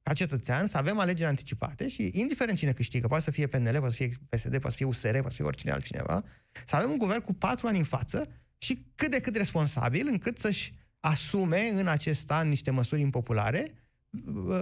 ca 0.03 0.13
cetățean, 0.13 0.67
să 0.67 0.77
avem 0.77 0.99
alegeri 0.99 1.29
anticipate 1.29 1.87
și, 1.87 2.09
indiferent 2.13 2.57
cine 2.57 2.71
câștigă, 2.71 3.07
poate 3.07 3.23
să 3.23 3.31
fie 3.31 3.47
PNL, 3.47 3.77
poate 3.79 3.89
să 3.89 3.95
fie 3.95 4.07
PSD, 4.29 4.51
poate 4.51 4.69
să 4.69 4.75
fie 4.75 4.85
USR, 4.85 5.11
poate 5.11 5.29
să 5.29 5.35
fie 5.35 5.45
oricine 5.45 5.71
altcineva, 5.71 6.23
să 6.65 6.75
avem 6.75 6.89
un 6.89 6.97
guvern 6.97 7.21
cu 7.21 7.33
patru 7.33 7.67
ani 7.67 7.77
în 7.77 7.83
față 7.83 8.27
și 8.57 8.85
cât 8.95 9.11
de 9.11 9.19
cât 9.19 9.35
responsabil, 9.35 10.07
încât 10.07 10.37
să-și 10.37 10.73
asume 10.99 11.71
în 11.75 11.87
acest 11.87 12.31
an 12.31 12.47
niște 12.47 12.71
măsuri 12.71 13.01
impopulare, 13.01 13.71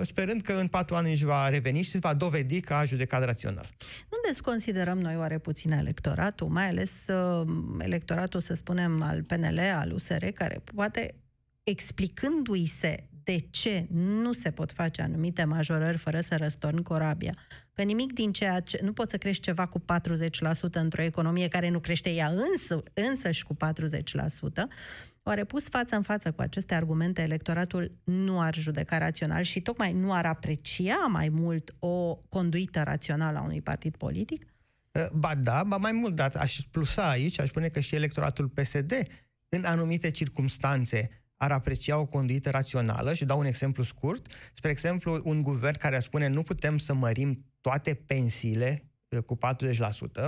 sperând 0.01 0.41
că 0.41 0.53
în 0.53 0.67
patru 0.67 0.95
ani 0.95 1.11
își 1.11 1.25
va 1.25 1.49
reveni 1.49 1.81
și 1.81 1.89
se 1.89 1.97
va 1.97 2.13
dovedi 2.13 2.59
că 2.59 2.73
a 2.73 2.83
judecat 2.83 3.23
rațional. 3.23 3.69
Nu 4.09 4.17
desconsiderăm 4.27 4.99
noi 4.99 5.15
oare 5.15 5.37
puțin 5.37 5.71
electoratul, 5.71 6.47
mai 6.47 6.67
ales 6.67 7.07
uh, 7.07 7.47
electoratul, 7.79 8.39
să 8.39 8.53
spunem, 8.53 9.01
al 9.01 9.23
PNL, 9.23 9.59
al 9.59 9.91
USR, 9.91 10.25
care 10.25 10.61
poate 10.75 11.15
explicându-i 11.63 12.65
se 12.65 13.08
de 13.29 13.47
ce 13.49 13.87
nu 13.89 14.31
se 14.31 14.51
pot 14.51 14.71
face 14.71 15.01
anumite 15.01 15.43
majorări 15.43 15.97
fără 15.97 16.19
să 16.19 16.35
răstorni 16.35 16.83
corabia. 16.83 17.33
Că 17.73 17.81
nimic 17.81 18.13
din 18.13 18.31
ceea 18.31 18.59
ce... 18.59 18.79
Nu 18.83 18.93
poți 18.93 19.11
să 19.11 19.17
crești 19.17 19.41
ceva 19.41 19.65
cu 19.65 19.79
40% 19.79 19.83
într-o 20.71 21.01
economie 21.01 21.47
care 21.47 21.69
nu 21.69 21.79
crește 21.79 22.09
ea 22.09 22.27
însă, 22.27 22.83
însăși 22.93 23.43
cu 23.43 23.55
40%, 23.55 23.57
Oare 25.23 25.43
pus 25.43 25.69
față 25.69 25.95
în 25.95 26.01
față 26.01 26.31
cu 26.31 26.41
aceste 26.41 26.73
argumente, 26.75 27.21
electoratul 27.21 27.91
nu 28.03 28.41
ar 28.41 28.55
judeca 28.55 28.97
rațional 28.97 29.43
și 29.43 29.61
tocmai 29.61 29.93
nu 29.93 30.13
ar 30.13 30.25
aprecia 30.25 31.05
mai 31.09 31.29
mult 31.29 31.75
o 31.79 32.15
conduită 32.15 32.81
rațională 32.83 33.37
a 33.37 33.41
unui 33.41 33.61
partid 33.61 33.95
politic? 33.95 34.45
Ba 35.13 35.35
da, 35.35 35.63
ba 35.63 35.77
mai 35.77 35.91
mult, 35.91 36.15
dar 36.15 36.31
aș 36.35 36.59
plusa 36.71 37.09
aici, 37.09 37.39
aș 37.39 37.47
spune 37.47 37.67
că 37.67 37.79
și 37.79 37.95
electoratul 37.95 38.47
PSD, 38.47 38.93
în 39.49 39.63
anumite 39.63 40.11
circunstanțe, 40.11 41.09
ar 41.41 41.51
aprecia 41.51 41.97
o 41.97 42.05
conduită 42.05 42.49
rațională 42.49 43.13
și 43.13 43.25
dau 43.25 43.39
un 43.39 43.45
exemplu 43.45 43.83
scurt. 43.83 44.27
Spre 44.53 44.71
exemplu, 44.71 45.21
un 45.23 45.41
guvern 45.41 45.77
care 45.77 45.99
spune 45.99 46.27
nu 46.27 46.41
putem 46.41 46.77
să 46.77 46.93
mărim 46.93 47.45
toate 47.61 47.93
pensiile 47.93 48.91
uh, 49.09 49.23
cu 49.23 49.37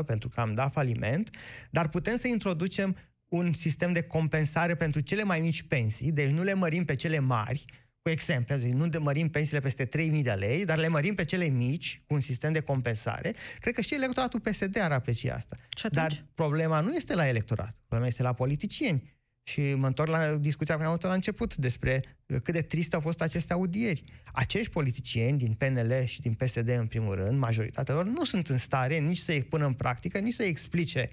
40% 0.02 0.06
pentru 0.06 0.30
că 0.30 0.42
am 0.42 0.54
dat 0.54 0.72
faliment, 0.72 1.30
dar 1.70 1.90
putem 1.90 2.18
să 2.18 2.28
introducem 2.28 2.96
un 3.28 3.54
sistem 3.54 3.94
de 3.94 4.02
compensare 4.02 4.76
pentru 4.76 5.00
cele 5.00 5.24
mai 5.24 5.40
mici 5.40 5.64
pensii, 5.64 6.12
deci 6.12 6.30
nu 6.30 6.44
le 6.44 6.54
mărim 6.54 6.86
pe 6.86 6.96
cele 6.96 7.20
mari, 7.20 7.66
cu 8.02 8.10
exemplu, 8.10 8.56
deci 8.56 8.72
nu 8.72 8.90
mărim 9.00 9.30
pensiile 9.30 9.60
peste 9.60 9.86
3.000 9.86 10.22
de 10.22 10.32
lei, 10.32 10.66
dar 10.66 10.78
le 10.78 10.88
mărim 10.88 11.16
pe 11.16 11.26
cele 11.26 11.48
mici 11.48 12.02
cu 12.08 12.14
un 12.14 12.20
sistem 12.20 12.52
de 12.52 12.60
compensare. 12.60 13.36
Cred 13.60 13.74
că 13.74 13.82
și 13.82 13.94
electoratul 13.94 14.40
PSD 14.40 14.80
ar 14.80 14.92
aprecia 14.92 15.34
asta. 15.34 15.56
Dar 15.92 16.26
problema 16.34 16.80
nu 16.80 16.94
este 16.94 17.16
la 17.16 17.28
electorat, 17.28 17.76
problema 17.88 18.08
este 18.08 18.24
la 18.24 18.34
politicieni 18.34 19.21
și 19.44 19.74
mă 19.74 19.88
întorc 19.88 20.10
la 20.10 20.36
discuția 20.36 20.74
care 20.74 20.86
am 20.86 20.92
avut 20.94 21.06
la 21.06 21.14
început 21.14 21.56
despre 21.56 22.04
uh, 22.26 22.38
cât 22.44 22.54
de 22.54 22.62
triste 22.62 22.96
au 22.96 23.02
fost 23.02 23.22
aceste 23.22 23.54
audieri. 23.54 24.04
Acești 24.34 24.70
politicieni 24.70 25.38
din 25.38 25.54
PNL 25.54 26.04
și 26.06 26.22
din 26.22 26.34
PSD, 26.34 26.68
în 26.68 26.88
primul 26.88 27.16
rând, 27.16 27.40
majoritatea 27.40 27.94
lor, 27.94 28.06
nu 28.06 28.24
sunt 28.24 28.48
în 28.48 28.58
stare 28.58 28.98
nici 28.98 29.18
să-i 29.18 29.44
pună 29.44 29.66
în 29.66 29.74
practică, 29.74 30.20
nici 30.20 30.34
să-i 30.34 30.48
explice 30.48 31.10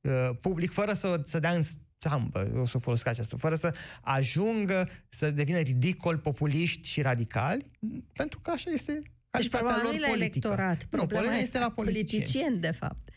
uh, 0.00 0.36
public, 0.40 0.72
fără 0.72 0.92
să, 0.92 1.20
să 1.24 1.38
dea 1.38 1.52
în 1.52 1.62
țambă, 2.00 2.52
o 2.60 2.66
să 2.66 2.78
folosesc 2.78 3.06
aceasta, 3.06 3.36
fără 3.36 3.54
să 3.54 3.74
ajungă 4.00 4.88
să 5.08 5.30
devină 5.30 5.58
ridicol, 5.58 6.18
populiști 6.18 6.88
și 6.88 7.02
radicali, 7.02 7.70
pentru 8.12 8.40
că 8.40 8.50
așa 8.50 8.70
este 8.70 9.02
deci 9.30 9.48
problema 9.48 9.82
lor 9.82 9.90
politică. 9.90 10.12
electorat, 10.12 10.84
problema 10.84 11.30
nu, 11.30 11.36
este 11.36 11.58
la 11.58 11.70
politicieni. 11.70 12.24
politicieni, 12.24 12.58
de 12.58 12.70
fapt. 12.70 13.08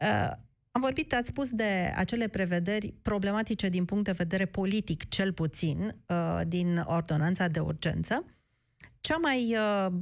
Uh, 0.00 0.44
am 0.76 0.82
vorbit, 0.82 1.14
ați 1.14 1.28
spus 1.28 1.50
de 1.50 1.92
acele 1.96 2.28
prevederi 2.28 2.94
problematice 3.02 3.68
din 3.68 3.84
punct 3.84 4.04
de 4.04 4.12
vedere 4.12 4.44
politic, 4.44 5.08
cel 5.08 5.32
puțin, 5.32 5.94
uh, 6.08 6.40
din 6.46 6.82
ordonanța 6.84 7.48
de 7.48 7.60
urgență. 7.60 8.24
Cea 9.00 9.16
mai 9.16 9.56
uh, 9.56 9.92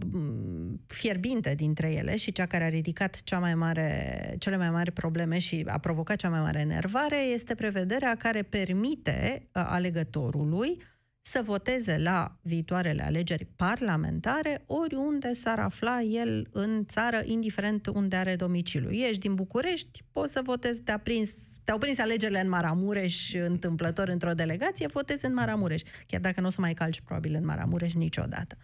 fierbinte 0.87 1.54
dintre 1.54 1.92
ele 1.92 2.16
și 2.16 2.32
cea 2.32 2.46
care 2.46 2.64
a 2.64 2.68
ridicat 2.68 3.20
cea 3.24 3.38
mai 3.38 3.54
mare, 3.54 4.34
cele 4.38 4.56
mai 4.56 4.70
mari 4.70 4.90
probleme 4.90 5.38
și 5.38 5.64
a 5.66 5.78
provocat 5.78 6.16
cea 6.16 6.28
mai 6.28 6.40
mare 6.40 6.60
enervare 6.60 7.16
este 7.16 7.54
prevederea 7.54 8.14
care 8.14 8.42
permite 8.42 9.48
uh, 9.52 9.64
alegătorului 9.66 10.82
să 11.26 11.42
voteze 11.44 11.98
la 11.98 12.37
viitoarele 12.42 13.02
alegeri 13.02 13.44
parlamentare 13.56 14.60
oriunde 14.66 15.32
s-ar 15.32 15.58
afla 15.58 16.00
el 16.00 16.48
în 16.52 16.84
țară, 16.87 17.20
indiferent 17.24 17.87
unde 17.87 18.16
are 18.16 18.37
domiciliu. 18.37 18.90
Ești 18.90 19.18
din 19.18 19.34
București, 19.34 20.04
poți 20.12 20.32
să 20.32 20.40
votezi, 20.44 20.82
te-a 20.82 20.98
prins, 20.98 21.30
te-au 21.64 21.78
prins 21.78 21.98
alegerile 21.98 22.40
în 22.40 22.48
Maramureș 22.48 23.34
întâmplător 23.34 24.08
într-o 24.08 24.32
delegație, 24.32 24.87
votezi 24.87 25.24
în 25.24 25.34
Maramureș, 25.34 25.82
chiar 26.06 26.20
dacă 26.20 26.40
nu 26.40 26.46
o 26.46 26.50
să 26.50 26.60
mai 26.60 26.72
calci 26.74 27.00
probabil 27.00 27.34
în 27.34 27.44
Maramureș 27.44 27.92
niciodată. 27.94 28.56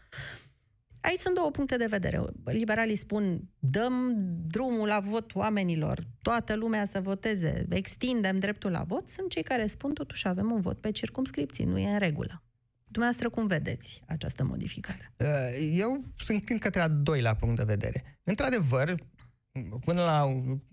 Aici 1.00 1.18
sunt 1.18 1.34
două 1.34 1.50
puncte 1.50 1.76
de 1.76 1.86
vedere. 1.86 2.22
Liberalii 2.44 2.96
spun, 2.96 3.42
dăm 3.58 4.14
drumul 4.46 4.86
la 4.86 4.98
vot 4.98 5.34
oamenilor, 5.34 6.06
toată 6.22 6.54
lumea 6.54 6.84
să 6.84 7.00
voteze, 7.00 7.66
extindem 7.68 8.38
dreptul 8.38 8.70
la 8.70 8.82
vot. 8.82 9.08
Sunt 9.08 9.30
cei 9.30 9.42
care 9.42 9.66
spun, 9.66 9.92
totuși 9.92 10.28
avem 10.28 10.50
un 10.50 10.60
vot 10.60 10.80
pe 10.80 10.90
circumscripții, 10.90 11.64
nu 11.64 11.78
e 11.78 11.92
în 11.92 11.98
regulă. 11.98 12.42
Dumneavoastră 12.90 13.30
cum 13.30 13.46
vedeți 13.46 14.02
această 14.06 14.44
modificare? 14.44 15.12
Uh, 15.16 15.70
eu 15.72 16.04
sunt 16.16 16.44
când 16.44 16.60
către 16.60 16.80
a 16.80 16.88
doilea 16.88 17.34
punct 17.34 17.56
de 17.56 17.64
vedere. 17.64 18.18
Într-adevăr, 18.24 18.94
până 19.84 20.02
la 20.02 20.24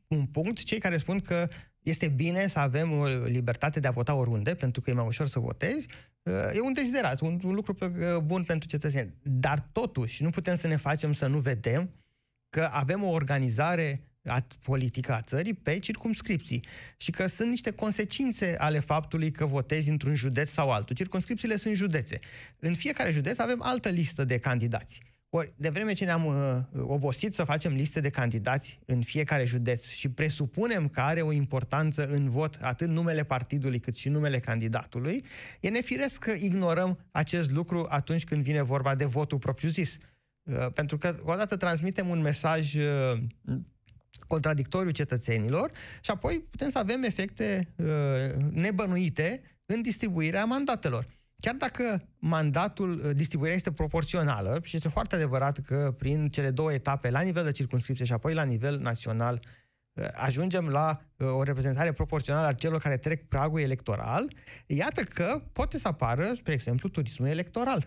un 0.08 0.26
punct, 0.26 0.64
cei 0.64 0.80
care 0.80 0.98
spun 0.98 1.20
că 1.20 1.48
este 1.82 2.08
bine 2.08 2.48
să 2.48 2.60
avem 2.60 2.92
o 2.92 3.08
libertate 3.08 3.80
de 3.80 3.88
a 3.88 3.92
vota 3.92 4.14
oriunde, 4.14 4.56
pentru 4.56 4.82
că 4.82 4.90
e 4.90 4.94
mai 4.94 5.06
ușor 5.06 5.28
să 5.28 5.40
votezi, 5.40 5.88
uh, 6.24 6.34
e 6.56 6.62
un 6.62 6.74
deziderat, 6.74 7.20
un, 7.20 7.40
un 7.44 7.54
lucru 7.54 7.76
uh, 7.82 8.18
bun 8.24 8.44
pentru 8.44 8.68
cetățeni. 8.68 9.14
Dar 9.24 9.60
totuși, 9.72 10.24
nu 10.24 10.30
putem 10.30 10.56
să 10.56 10.68
ne 10.68 10.76
facem 10.76 11.14
să 11.14 11.28
nu 11.28 11.40
vedem 11.40 11.90
că 12.50 12.70
avem 12.72 13.04
o 13.04 13.10
organizare 13.10 14.02
politică 14.64 15.14
a 15.14 15.22
țării 15.22 15.54
pe 15.54 15.80
circumscripții 15.80 16.64
și 16.98 17.12
că 17.12 17.28
sunt 17.28 17.50
niște 17.50 17.72
consecințe 17.72 18.56
ale 18.58 18.80
faptului 18.80 19.32
că 19.32 19.46
votezi 19.46 19.90
într-un 19.90 20.16
județ 20.16 20.50
sau 20.50 20.70
altul. 20.70 20.96
Circumscripțiile 20.96 21.56
sunt 21.56 21.76
județe. 21.76 22.20
În 22.60 22.74
fiecare 22.74 23.12
județ 23.12 23.38
avem 23.38 23.62
altă 23.62 23.90
listă 23.90 24.24
de 24.24 24.38
candidați. 24.38 25.02
Ori, 25.30 25.54
de 25.58 25.70
vreme 25.70 25.94
ce 25.94 26.06
ne-am 26.06 26.26
uh, 26.26 26.84
obosit 26.88 27.34
să 27.34 27.44
facem 27.44 27.74
liste 27.74 28.00
de 28.00 28.10
candidați 28.10 28.80
în 28.86 29.02
fiecare 29.02 29.46
județ 29.46 29.88
și 29.88 30.10
presupunem 30.10 30.88
că 30.88 31.00
are 31.00 31.22
o 31.22 31.32
importanță 31.32 32.08
în 32.08 32.30
vot 32.30 32.58
atât 32.62 32.88
numele 32.88 33.24
partidului 33.24 33.80
cât 33.80 33.96
și 33.96 34.10
numele 34.10 34.40
candidatului, 34.40 35.24
e 35.60 35.70
nefiresc 35.70 36.20
că 36.20 36.32
ignorăm 36.32 37.00
acest 37.12 37.52
lucru 37.52 37.86
atunci 37.90 38.24
când 38.24 38.44
vine 38.44 38.62
vorba 38.62 38.96
de 38.96 39.06
votul 39.06 39.38
propriu-zis. 39.38 39.98
Uh, 40.44 40.72
pentru 40.74 40.98
că, 40.98 41.16
odată, 41.24 41.56
transmitem 41.56 42.10
un 42.10 42.22
mesaj 42.22 42.76
uh, 42.76 43.20
contradictoriu 44.28 44.92
cetățenilor 44.92 45.72
și 46.02 46.12
apoi 46.12 46.46
putem 46.50 46.70
să 46.70 46.78
avem 46.78 47.04
efecte 47.04 47.74
uh, 47.76 47.86
nebănuite 48.52 49.42
în 49.66 49.82
distribuirea 49.82 50.46
mandatelor. 50.46 51.08
Chiar 51.40 51.56
dacă 51.56 52.08
mandatul, 52.20 52.92
uh, 52.92 53.16
distribuirea 53.16 53.56
este 53.56 53.72
proporțională 53.72 54.60
și 54.64 54.76
este 54.76 54.90
foarte 54.90 55.16
adevărat 55.16 55.60
că 55.60 55.96
prin 55.98 56.30
cele 56.30 56.50
două 56.50 56.74
etape, 56.74 57.10
la 57.10 57.22
nivel 57.22 57.44
de 57.44 57.52
circunscripție 57.52 58.06
și 58.06 58.14
apoi 58.14 58.34
la 58.34 58.44
nivel 58.44 58.80
național, 58.80 59.42
uh, 59.94 60.06
ajungem 60.14 60.68
la 60.68 61.02
uh, 61.18 61.28
o 61.28 61.44
reprezentare 61.44 61.92
proporțională 61.92 62.48
a 62.48 62.54
celor 62.54 62.80
care 62.80 62.98
trec 62.98 63.28
pragul 63.28 63.60
electoral, 63.60 64.34
iată 64.66 65.02
că 65.02 65.38
poate 65.54 65.78
să 65.78 65.88
apară, 65.88 66.34
spre 66.36 66.54
exemplu, 66.54 66.90
turismul 66.90 67.28
electoral. 67.28 67.86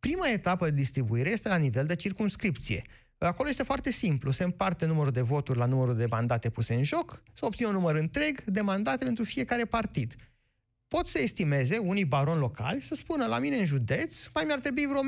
Prima 0.00 0.28
etapă 0.28 0.64
de 0.64 0.76
distribuire 0.76 1.30
este 1.30 1.48
la 1.48 1.56
nivel 1.56 1.86
de 1.86 1.94
circumscripție. 1.94 2.82
Acolo 3.18 3.48
este 3.48 3.62
foarte 3.62 3.90
simplu. 3.90 4.30
Se 4.30 4.44
împarte 4.44 4.86
numărul 4.86 5.12
de 5.12 5.20
voturi 5.20 5.58
la 5.58 5.64
numărul 5.64 5.96
de 5.96 6.06
mandate 6.06 6.50
puse 6.50 6.74
în 6.74 6.82
joc, 6.82 7.22
să 7.32 7.44
obține 7.44 7.68
un 7.68 7.74
număr 7.74 7.94
întreg 7.94 8.42
de 8.44 8.60
mandate 8.60 9.04
pentru 9.04 9.24
fiecare 9.24 9.64
partid. 9.64 10.14
Pot 10.88 11.06
să 11.06 11.18
estimeze 11.18 11.78
unii 11.78 12.04
baroni 12.04 12.40
locali 12.40 12.82
să 12.82 12.94
spună 12.94 13.26
la 13.26 13.38
mine 13.38 13.56
în 13.56 13.64
județ 13.64 14.26
mai 14.34 14.44
mi-ar 14.46 14.58
trebui 14.58 14.86
vreo 14.86 15.02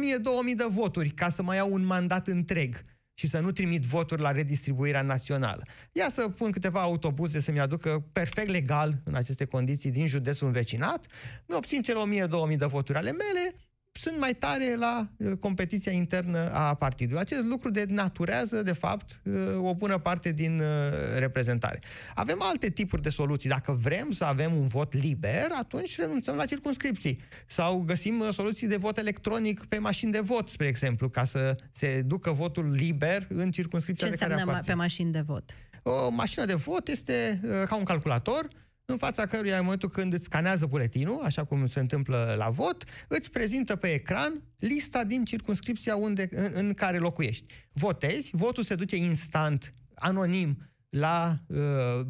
1000-2000 0.53 0.57
de 0.57 0.67
voturi 0.69 1.09
ca 1.09 1.29
să 1.29 1.43
mai 1.43 1.57
iau 1.57 1.73
un 1.73 1.85
mandat 1.85 2.29
întreg 2.29 2.85
și 3.15 3.29
să 3.29 3.41
nu 3.41 3.51
trimit 3.51 3.83
voturi 3.83 4.21
la 4.21 4.33
redistribuirea 4.33 5.03
națională. 5.03 5.63
Ia 5.93 6.09
să 6.11 6.29
pun 6.29 6.51
câteva 6.51 6.81
autobuze 6.81 7.41
să-mi 7.41 7.61
aducă 7.61 8.05
perfect 8.13 8.49
legal 8.49 9.01
în 9.05 9.15
aceste 9.15 9.45
condiții 9.45 9.91
din 9.91 10.07
județul 10.07 10.47
învecinat, 10.47 11.07
mi 11.47 11.55
obțin 11.55 11.83
cele 11.83 12.27
1000-2000 12.53 12.57
de 12.57 12.67
voturi 12.67 12.99
ale 12.99 13.13
mele, 13.13 13.55
sunt 14.01 14.19
mai 14.19 14.33
tare 14.33 14.75
la 14.75 15.09
uh, 15.17 15.33
competiția 15.41 15.93
internă 15.93 16.51
a 16.53 16.75
partidului. 16.75 17.21
Acest 17.21 17.45
lucru 17.45 17.71
denaturează, 17.71 18.63
de 18.63 18.73
fapt, 18.73 19.21
uh, 19.25 19.35
o 19.57 19.75
bună 19.75 19.99
parte 19.99 20.33
din 20.33 20.59
uh, 20.59 21.19
reprezentare. 21.19 21.81
Avem 22.15 22.43
alte 22.43 22.71
tipuri 22.71 23.03
de 23.03 23.09
soluții. 23.09 23.49
Dacă 23.49 23.73
vrem 23.73 24.11
să 24.11 24.25
avem 24.25 24.55
un 24.57 24.67
vot 24.67 24.95
liber, 24.95 25.47
atunci 25.59 25.99
renunțăm 25.99 26.37
la 26.37 26.45
circunscripții. 26.45 27.21
Sau 27.47 27.83
găsim 27.87 28.25
soluții 28.33 28.67
de 28.67 28.77
vot 28.77 28.99
electronic 28.99 29.65
pe 29.65 29.79
mașini 29.79 30.13
de 30.13 30.21
vot, 30.21 30.49
spre 30.49 30.67
exemplu, 30.67 31.09
ca 31.09 31.25
să 31.25 31.57
se 31.71 32.03
ducă 32.07 32.31
votul 32.31 32.71
liber 32.71 33.27
în 33.29 33.51
circunscripția 33.51 34.07
Ce 34.07 34.13
de 34.13 34.19
care 34.19 34.33
înseamnă 34.33 34.63
pe 34.67 34.75
mașini 34.75 35.13
de 35.13 35.21
vot? 35.21 35.55
O 35.83 36.11
mașină 36.11 36.45
de 36.45 36.55
vot 36.55 36.89
este 36.89 37.41
ca 37.69 37.77
un 37.77 37.85
calculator, 37.85 38.49
în 38.91 38.99
fața 38.99 39.27
căruia 39.27 39.57
în 39.57 39.63
momentul 39.63 39.89
când 39.89 40.13
îți 40.13 40.25
scanează 40.25 40.67
buletinul, 40.67 41.21
așa 41.23 41.45
cum 41.45 41.67
se 41.67 41.81
întâmplă 41.81 42.35
la 42.39 42.49
vot, 42.49 42.85
îți 43.09 43.31
prezintă 43.31 43.77
pe 43.77 43.93
ecran 43.93 44.43
lista 44.59 45.05
din 45.05 45.25
circunscripția 45.25 45.97
unde, 45.97 46.29
în, 46.31 46.51
în 46.53 46.75
care 46.75 46.99
locuiești. 46.99 47.45
Votezi, 47.73 48.31
votul 48.33 48.63
se 48.63 48.75
duce 48.75 48.97
instant, 48.97 49.75
anonim, 49.95 50.63
la 50.89 51.39
uh, 51.47 51.59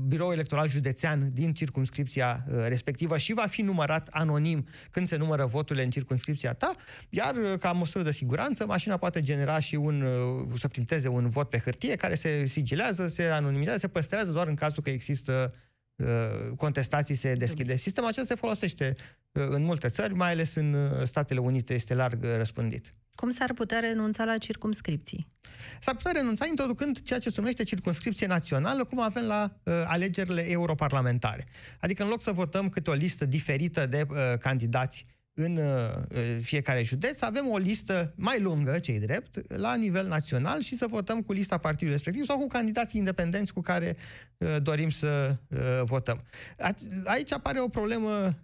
biroul 0.07 0.33
electoral 0.33 0.69
județean 0.69 1.31
din 1.33 1.53
circunscripția 1.53 2.45
uh, 2.49 2.65
respectivă 2.67 3.19
și 3.19 3.33
va 3.33 3.47
fi 3.47 3.63
numărat 3.63 4.09
anonim 4.11 4.67
când 4.91 5.09
se 5.09 5.17
numără 5.17 5.47
voturile 5.47 5.85
în 5.85 5.91
circunscripția 5.91 6.53
ta, 6.53 6.75
iar 7.09 7.37
uh, 7.37 7.55
ca 7.61 7.73
măsură 7.73 8.05
de 8.05 8.13
siguranță, 8.13 8.67
mașina 8.67 8.97
poate 8.97 9.23
genera 9.23 9.59
și 9.61 9.75
un, 9.75 10.03
uh, 10.03 10.59
să 10.59 10.69
printeze 10.69 11.09
un 11.09 11.29
vot 11.29 11.49
pe 11.49 11.59
hârtie 11.59 11.97
care 11.97 12.15
se 12.15 12.47
sigilează, 12.47 13.09
se 13.09 13.23
anonimizează, 13.23 13.79
se 13.79 13.89
păstrează 13.89 14.33
doar 14.33 14.47
în 14.47 14.55
cazul 14.55 14.83
că 14.83 14.91
există 14.91 15.53
Uh, 15.55 15.67
contestații 16.57 17.15
se 17.15 17.35
deschide. 17.35 17.77
Sistemul 17.77 18.09
acesta 18.09 18.35
se 18.35 18.41
folosește 18.41 18.95
uh, 19.33 19.47
în 19.49 19.63
multe 19.63 19.89
țări, 19.89 20.15
mai 20.15 20.31
ales 20.31 20.55
în 20.55 20.73
uh, 20.73 21.07
Statele 21.07 21.41
Unite 21.41 21.75
este 21.75 21.95
larg 21.95 22.25
răspândit. 22.25 22.93
Cum 23.15 23.31
s-ar 23.31 23.53
putea 23.53 23.79
renunța 23.79 24.25
la 24.25 24.39
circumscripții? 24.39 25.27
S-ar 25.81 25.95
putea 25.95 26.13
renunța 26.13 26.47
introducând 26.47 27.03
ceea 27.03 27.19
ce 27.19 27.29
se 27.29 27.35
numește 27.37 27.63
circumscripție 27.63 28.27
națională, 28.27 28.85
cum 28.85 29.01
avem 29.01 29.25
la 29.25 29.53
uh, 29.63 29.73
alegerile 29.87 30.51
europarlamentare. 30.51 31.47
Adică 31.81 32.03
în 32.03 32.09
loc 32.09 32.23
să 32.23 32.33
votăm 32.33 32.69
câte 32.69 32.91
o 32.91 32.93
listă 32.93 33.25
diferită 33.25 33.87
de 33.87 34.07
uh, 34.09 34.17
candidați 34.41 35.07
în 35.41 35.57
uh, 35.57 36.19
fiecare 36.43 36.83
județ, 36.83 37.23
avem 37.23 37.49
o 37.49 37.57
listă 37.57 38.13
mai 38.17 38.41
lungă, 38.41 38.79
cei 38.79 38.99
drept, 38.99 39.57
la 39.57 39.75
nivel 39.75 40.07
național 40.07 40.61
și 40.61 40.77
să 40.77 40.87
votăm 40.87 41.23
cu 41.23 41.33
lista 41.33 41.59
partidului 41.59 41.93
respectiv 41.93 42.25
sau 42.25 42.39
cu 42.39 42.47
candidații 42.47 42.99
independenți 42.99 43.53
cu 43.53 43.61
care 43.61 43.97
uh, 44.37 44.57
dorim 44.63 44.91
să 44.91 45.37
uh, 45.49 45.59
votăm. 45.83 46.25
Aici 47.05 47.33
apare 47.33 47.61
o 47.61 47.69
problemă 47.69 48.39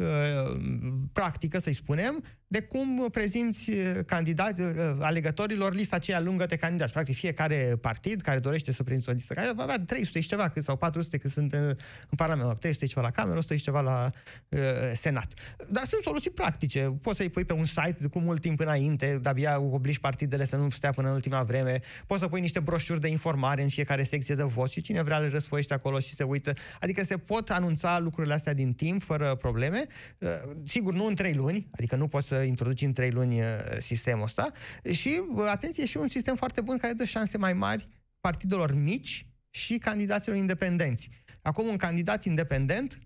practică, 1.12 1.59
să-i 1.59 1.72
spunem, 1.72 2.24
de 2.46 2.61
cum 2.61 3.09
prezinți 3.12 3.70
candidați, 4.07 4.62
alegătorilor 5.00 5.74
lista 5.74 5.96
aceea 5.96 6.20
lungă 6.20 6.46
de 6.46 6.57
candidați. 6.57 6.92
Practic, 6.92 7.16
fiecare 7.16 7.76
partid 7.80 8.20
care 8.20 8.38
dorește 8.38 8.72
să 8.72 8.83
prezinți 8.83 9.09
o 9.09 9.12
listă, 9.12 9.35
care 9.35 9.52
va 9.52 9.62
avea 9.62 9.78
300 9.78 10.20
și 10.20 10.28
ceva, 10.28 10.52
sau 10.61 10.76
400 10.76 11.18
cât 11.18 11.30
sunt 11.30 11.52
în, 11.52 11.64
în 12.11 12.16
Parlament, 12.16 12.59
300 12.59 12.87
și 12.87 12.92
ceva 12.92 13.07
la 13.07 13.12
Cameră, 13.12 13.38
100 13.38 13.57
și 13.57 13.62
ceva 13.62 13.80
la 13.80 14.11
uh, 14.48 14.59
Senat. 14.94 15.33
Dar 15.70 15.85
sunt 15.85 16.02
soluții 16.02 16.30
practice 16.30 16.84
poți 17.03 17.16
să-i 17.16 17.29
pui 17.29 17.44
pe 17.44 17.53
un 17.53 17.64
site 17.64 17.97
cu 18.11 18.18
mult 18.18 18.40
timp 18.40 18.61
înainte, 18.61 19.18
de-abia 19.23 19.61
obligi 19.61 20.01
partidele 20.01 20.44
să 20.44 20.57
nu 20.57 20.70
stea 20.70 20.90
până 20.90 21.09
în 21.09 21.14
ultima 21.14 21.42
vreme, 21.42 21.81
poți 22.07 22.20
să 22.20 22.29
pui 22.29 22.40
niște 22.40 22.61
broșuri 22.61 23.01
de 23.01 23.09
informare 23.09 23.62
în 23.62 23.68
fiecare 23.68 24.03
secție 24.03 24.35
de 24.35 24.42
vot 24.42 24.70
și 24.70 24.81
cine 24.81 25.03
vrea 25.03 25.18
le 25.18 25.29
răsfoiește 25.29 25.75
acolo 25.75 25.99
și 25.99 26.14
se 26.14 26.23
uită. 26.23 26.53
Adică 26.81 27.05
se 27.05 27.16
pot 27.16 27.51
anunța 27.51 27.99
lucrurile 27.99 28.35
astea 28.35 28.55
din 28.55 28.73
timp, 28.73 29.03
fără 29.03 29.35
probleme. 29.35 29.87
Uh, 30.18 30.29
sigur, 30.64 30.92
nu 30.92 31.07
în 31.07 31.14
trei 31.14 31.35
luni, 31.35 31.68
adică 31.70 31.97
nu 31.97 32.09
poți 32.09 32.27
să 32.27 32.35
introduci 32.35 32.83
în 32.83 32.92
trei 32.92 33.11
luni 33.11 33.40
uh, 33.40 33.47
sistemul 33.79 34.25
ăsta. 34.25 34.51
Și, 34.92 35.23
uh, 35.35 35.44
atenție, 35.51 35.87
și 35.87 35.97
un 35.97 36.09
sistem 36.09 36.37
foarte 36.37 36.61
bun 36.61 36.77
care 36.77 36.92
dă 36.92 37.05
șanse 37.05 37.38
mai 37.38 37.53
mari 37.53 37.88
partidelor 38.20 38.75
mici 38.75 39.27
și 39.51 39.79
candidaților 39.79 40.37
independenți. 40.37 41.11
Acum, 41.42 41.66
un 41.66 41.77
candidat 41.77 42.25
independent 42.25 42.99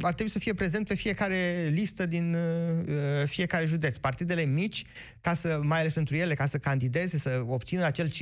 ar 0.00 0.12
trebui 0.14 0.32
să 0.32 0.38
fie 0.38 0.54
prezent 0.54 0.86
pe 0.86 0.94
fiecare 0.94 1.68
listă 1.70 2.06
din 2.06 2.36
fiecare 3.24 3.64
județ. 3.64 3.96
Partidele 3.96 4.44
mici, 4.44 4.84
ca 5.20 5.34
să, 5.34 5.60
mai 5.62 5.80
ales 5.80 5.92
pentru 5.92 6.14
ele, 6.14 6.34
ca 6.34 6.46
să 6.46 6.58
candideze, 6.58 7.18
să 7.18 7.44
obțină 7.46 7.84
acel 7.84 8.10
5% 8.10 8.12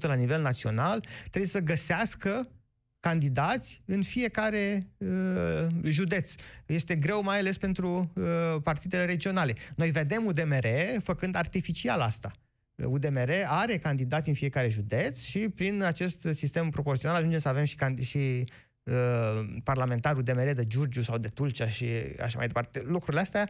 la 0.00 0.14
nivel 0.14 0.42
național, 0.42 1.04
trebuie 1.30 1.50
să 1.50 1.60
găsească 1.60 2.48
candidați 3.00 3.82
în 3.84 4.02
fiecare 4.02 4.86
uh, 4.96 5.08
județ. 5.84 6.34
Este 6.66 6.96
greu 6.96 7.22
mai 7.22 7.38
ales 7.38 7.58
pentru 7.58 8.12
uh, 8.14 8.24
partidele 8.62 9.04
regionale. 9.04 9.54
Noi 9.76 9.90
vedem 9.90 10.24
UDMR 10.24 10.66
făcând 11.02 11.34
artificial 11.34 12.00
asta. 12.00 12.32
UDMR 12.84 13.30
are 13.46 13.78
candidați 13.78 14.28
în 14.28 14.34
fiecare 14.34 14.68
județ 14.68 15.20
și 15.20 15.38
prin 15.38 15.82
acest 15.82 16.26
sistem 16.32 16.68
proporțional 16.68 17.16
ajungem 17.16 17.38
să 17.38 17.48
avem 17.48 17.64
și, 17.64 17.76
candi- 17.76 18.02
și 18.02 18.44
uh, 18.90 19.56
parlamentarul 19.64 20.18
UDMR 20.20 20.52
de 20.52 20.66
Giurgiu 20.66 21.02
sau 21.02 21.18
de 21.18 21.28
Tulcea 21.28 21.68
și 21.68 21.86
așa 22.20 22.38
mai 22.38 22.46
departe. 22.46 22.82
Lucrurile 22.86 23.20
astea 23.20 23.48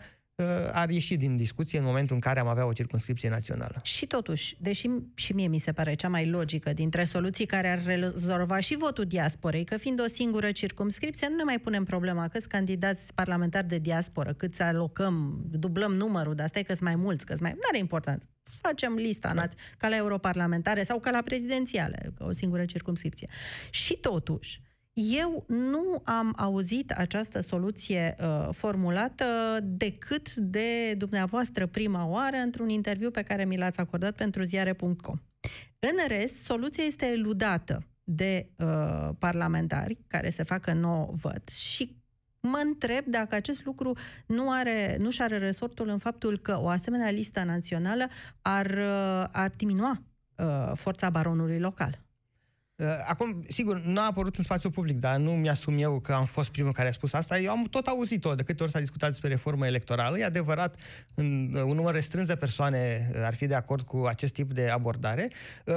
ar 0.73 0.91
ieși 0.91 1.17
din 1.17 1.37
discuție 1.37 1.79
în 1.79 1.85
momentul 1.85 2.15
în 2.15 2.21
care 2.21 2.41
am 2.41 2.47
avea 2.47 2.67
o 2.67 2.73
circunscripție 2.73 3.29
națională. 3.29 3.81
Și 3.83 4.07
totuși, 4.07 4.57
deși 4.59 4.89
și 5.15 5.33
mie 5.33 5.47
mi 5.47 5.59
se 5.59 5.73
pare 5.73 5.95
cea 5.95 6.09
mai 6.09 6.29
logică 6.29 6.73
dintre 6.73 7.05
soluții 7.05 7.47
care 7.47 7.71
ar 7.71 7.85
rezolva 7.85 8.61
și 8.61 8.77
votul 8.77 9.05
diasporei, 9.05 9.65
că 9.65 9.77
fiind 9.77 10.01
o 10.01 10.07
singură 10.07 10.53
circumscripție, 10.53 11.27
nu 11.31 11.37
ne 11.37 11.43
mai 11.43 11.59
punem 11.59 11.85
problema 11.85 12.29
câți 12.29 12.49
candidați 12.49 13.15
parlamentari 13.15 13.69
de 13.69 13.79
diasporă, 13.79 14.33
câți 14.33 14.63
alocăm, 14.63 15.45
dublăm 15.51 15.93
numărul, 15.93 16.35
dar 16.35 16.49
stai 16.49 16.63
că 16.63 16.73
sunt 16.73 16.85
mai 16.85 16.97
mulți, 16.97 17.27
că 17.27 17.35
mai... 17.41 17.53
Nu 17.53 17.61
are 17.69 17.79
importanță. 17.79 18.29
Facem 18.43 18.95
lista 18.95 19.35
da. 19.35 19.49
ca 19.79 19.89
la 19.89 19.97
europarlamentare 19.97 20.83
sau 20.83 20.99
ca 20.99 21.11
la 21.11 21.23
prezidențiale, 21.25 22.13
o 22.19 22.33
singură 22.33 22.65
circumscripție. 22.65 23.29
Și 23.71 23.95
totuși, 23.95 24.61
eu 25.01 25.45
nu 25.47 26.03
am 26.05 26.33
auzit 26.37 26.91
această 26.91 27.41
soluție 27.41 28.15
uh, 28.21 28.49
formulată 28.53 29.25
decât 29.63 30.35
de 30.35 30.95
dumneavoastră 30.95 31.67
prima 31.67 32.07
oară 32.07 32.37
într-un 32.37 32.69
interviu 32.69 33.11
pe 33.11 33.23
care 33.23 33.45
mi 33.45 33.57
l-ați 33.57 33.81
acordat 33.81 34.15
pentru 34.15 34.43
ziare.com. 34.43 35.17
În 35.79 35.97
rest, 36.09 36.43
soluția 36.43 36.85
este 36.85 37.07
eludată 37.07 37.85
de 38.05 38.49
uh, 38.57 39.09
parlamentari 39.19 39.99
care 40.07 40.31
se 40.31 40.43
facă 40.43 40.73
nou 40.73 41.15
văd 41.21 41.49
și 41.49 41.97
mă 42.41 42.61
întreb 42.65 43.05
dacă 43.07 43.35
acest 43.35 43.65
lucru 43.65 43.97
nu 44.27 44.51
are, 44.51 44.97
nu 44.99 45.11
și 45.11 45.23
are 45.23 45.39
resortul 45.39 45.89
în 45.89 45.99
faptul 45.99 46.39
că 46.39 46.59
o 46.61 46.69
asemenea 46.69 47.11
listă 47.11 47.45
națională 47.45 48.09
ar, 48.43 48.67
uh, 48.67 49.25
ar 49.33 49.51
diminua 49.57 50.03
uh, 50.37 50.73
forța 50.75 51.11
baronului 51.11 51.59
local. 51.59 52.01
Uh, 52.81 52.87
acum, 53.07 53.43
sigur, 53.49 53.81
nu 53.81 54.01
a 54.01 54.07
apărut 54.07 54.37
în 54.37 54.45
spațiu 54.45 54.71
public, 54.71 54.99
dar 54.99 55.17
nu 55.17 55.31
mi-asum 55.31 55.79
eu 55.79 55.99
că 55.99 56.13
am 56.13 56.25
fost 56.25 56.51
primul 56.51 56.73
care 56.73 56.89
a 56.89 56.93
spus 56.93 57.13
asta. 57.13 57.39
Eu 57.39 57.51
am 57.51 57.65
tot 57.65 57.87
auzit-o 57.87 58.35
de 58.35 58.43
câte 58.43 58.63
ori 58.63 58.73
s-a 58.73 58.79
discutat 58.79 59.09
despre 59.11 59.29
reformă 59.29 59.67
electorală. 59.67 60.19
E 60.19 60.25
adevărat, 60.25 60.77
în, 61.15 61.53
uh, 61.55 61.63
un 61.63 61.75
număr 61.75 61.95
restrâns 61.95 62.27
de 62.27 62.35
persoane 62.35 63.11
uh, 63.15 63.23
ar 63.25 63.35
fi 63.35 63.47
de 63.47 63.55
acord 63.55 63.87
cu 63.87 64.05
acest 64.09 64.33
tip 64.33 64.53
de 64.53 64.69
abordare. 64.69 65.29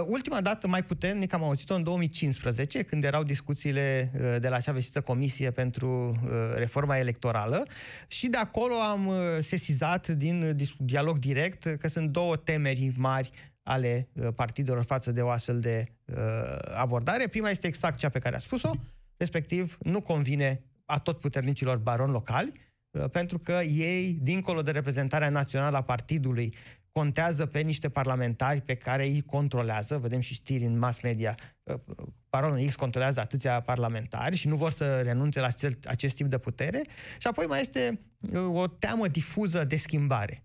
Ultima 0.05 0.41
dată 0.41 0.67
mai 0.67 0.83
puternic 0.83 1.33
am 1.33 1.43
auzit-o 1.43 1.75
în 1.75 1.83
2015, 1.83 2.83
când 2.83 3.03
erau 3.03 3.23
discuțiile 3.23 4.11
de 4.39 4.47
la 4.47 4.55
acea 4.55 4.71
vestită 4.71 5.01
comisie 5.01 5.51
pentru 5.51 6.19
reforma 6.55 6.97
electorală 6.97 7.65
și 8.07 8.27
de 8.27 8.37
acolo 8.37 8.73
am 8.73 9.11
sesizat 9.39 10.07
din 10.07 10.57
dialog 10.77 11.19
direct 11.19 11.75
că 11.79 11.87
sunt 11.87 12.09
două 12.09 12.35
temeri 12.35 12.91
mari 12.97 13.31
ale 13.63 14.07
uh, 14.13 14.27
partidelor 14.35 14.83
față 14.83 15.11
de 15.11 15.21
o 15.21 15.29
astfel 15.29 15.59
de 15.59 15.85
uh, 16.05 16.15
abordare. 16.73 17.27
Prima 17.27 17.49
este 17.49 17.67
exact 17.67 17.97
cea 17.97 18.09
pe 18.09 18.19
care 18.19 18.35
a 18.35 18.39
spus-o, 18.39 18.71
respectiv 19.17 19.77
nu 19.81 20.01
convine 20.01 20.63
a 20.85 20.99
tot 20.99 21.19
puternicilor 21.19 21.77
baroni 21.77 22.11
locali, 22.11 22.51
uh, 22.91 23.09
pentru 23.09 23.39
că 23.39 23.51
ei, 23.51 24.17
dincolo 24.21 24.61
de 24.61 24.71
reprezentarea 24.71 25.29
națională 25.29 25.77
a 25.77 25.83
partidului, 25.83 26.55
contează 26.91 27.45
pe 27.45 27.59
niște 27.59 27.89
parlamentari 27.89 28.61
pe 28.61 28.75
care 28.75 29.05
îi 29.05 29.21
controlează, 29.21 29.97
vedem 29.97 30.19
și 30.19 30.33
știri 30.33 30.65
în 30.65 30.77
mass 30.77 31.01
media, 31.01 31.37
uh, 31.63 31.75
baronul 32.29 32.67
X 32.67 32.75
controlează 32.75 33.19
atâția 33.19 33.61
parlamentari 33.61 34.35
și 34.35 34.47
nu 34.47 34.55
vor 34.55 34.71
să 34.71 35.01
renunțe 35.01 35.39
la 35.39 35.45
acest, 35.45 35.85
acest 35.85 36.15
tip 36.15 36.27
de 36.27 36.37
putere. 36.37 36.81
Și 37.17 37.27
apoi 37.27 37.45
mai 37.45 37.61
este 37.61 37.99
uh, 38.19 38.39
o 38.53 38.67
teamă 38.67 39.07
difuză 39.07 39.63
de 39.63 39.75
schimbare. 39.75 40.43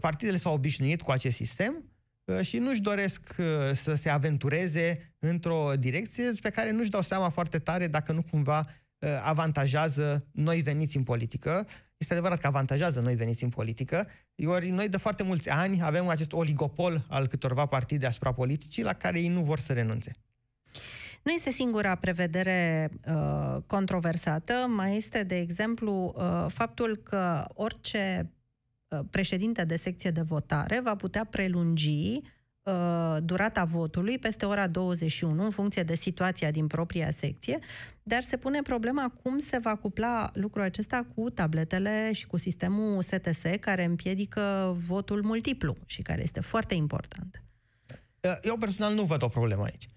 Partidele 0.00 0.36
s-au 0.36 0.54
obișnuit 0.54 1.02
cu 1.02 1.10
acest 1.10 1.36
sistem, 1.36 1.74
Uh, 1.74 1.99
și 2.42 2.58
nu-și 2.58 2.80
doresc 2.80 3.34
uh, 3.38 3.44
să 3.74 3.94
se 3.94 4.08
aventureze 4.08 5.14
într-o 5.18 5.72
direcție 5.78 6.30
pe 6.42 6.50
care 6.50 6.70
nu-și 6.70 6.90
dau 6.90 7.00
seama 7.00 7.28
foarte 7.28 7.58
tare 7.58 7.86
dacă 7.86 8.12
nu 8.12 8.22
cumva 8.30 8.66
uh, 8.98 9.08
avantajează 9.22 10.26
noi 10.32 10.60
veniți 10.60 10.96
în 10.96 11.02
politică. 11.02 11.66
Este 11.96 12.12
adevărat 12.12 12.38
că 12.38 12.46
avantajează 12.46 13.00
noi 13.00 13.14
veniți 13.14 13.44
în 13.44 13.50
politică, 13.50 14.08
ori 14.44 14.70
noi 14.70 14.88
de 14.88 14.96
foarte 14.96 15.22
mulți 15.22 15.50
ani 15.50 15.82
avem 15.82 16.08
acest 16.08 16.32
oligopol 16.32 17.04
al 17.08 17.26
câtorva 17.26 17.66
partide 17.66 18.06
asupra 18.06 18.32
politicii 18.32 18.82
la 18.82 18.92
care 18.92 19.20
ei 19.20 19.28
nu 19.28 19.42
vor 19.42 19.58
să 19.58 19.72
renunțe. 19.72 20.12
Nu 21.22 21.32
este 21.32 21.50
singura 21.50 21.94
prevedere 21.94 22.90
uh, 23.06 23.56
controversată, 23.66 24.52
mai 24.68 24.96
este, 24.96 25.22
de 25.22 25.38
exemplu, 25.38 26.14
uh, 26.16 26.46
faptul 26.48 26.96
că 26.96 27.44
orice 27.54 28.20
Uh, 28.22 28.39
președinte 29.10 29.64
de 29.64 29.76
secție 29.76 30.10
de 30.10 30.20
votare 30.20 30.80
va 30.80 30.94
putea 30.96 31.24
prelungi 31.24 32.20
uh, 32.62 33.16
durata 33.22 33.64
votului 33.64 34.18
peste 34.18 34.44
ora 34.44 34.66
21 34.66 35.44
în 35.44 35.50
funcție 35.50 35.82
de 35.82 35.94
situația 35.94 36.50
din 36.50 36.66
propria 36.66 37.10
secție, 37.10 37.58
dar 38.02 38.22
se 38.22 38.36
pune 38.36 38.62
problema 38.62 39.12
cum 39.22 39.38
se 39.38 39.58
va 39.58 39.76
cupla 39.76 40.30
lucrul 40.34 40.62
acesta 40.62 41.06
cu 41.14 41.30
tabletele 41.30 42.12
și 42.12 42.26
cu 42.26 42.36
sistemul 42.36 43.02
STS 43.02 43.42
care 43.60 43.84
împiedică 43.84 44.74
votul 44.86 45.22
multiplu 45.22 45.76
și 45.86 46.02
care 46.02 46.22
este 46.22 46.40
foarte 46.40 46.74
important. 46.74 47.42
Uh, 48.20 48.36
eu 48.42 48.56
personal 48.56 48.94
nu 48.94 49.02
văd 49.02 49.22
o 49.22 49.28
problemă 49.28 49.64
aici. 49.64 49.88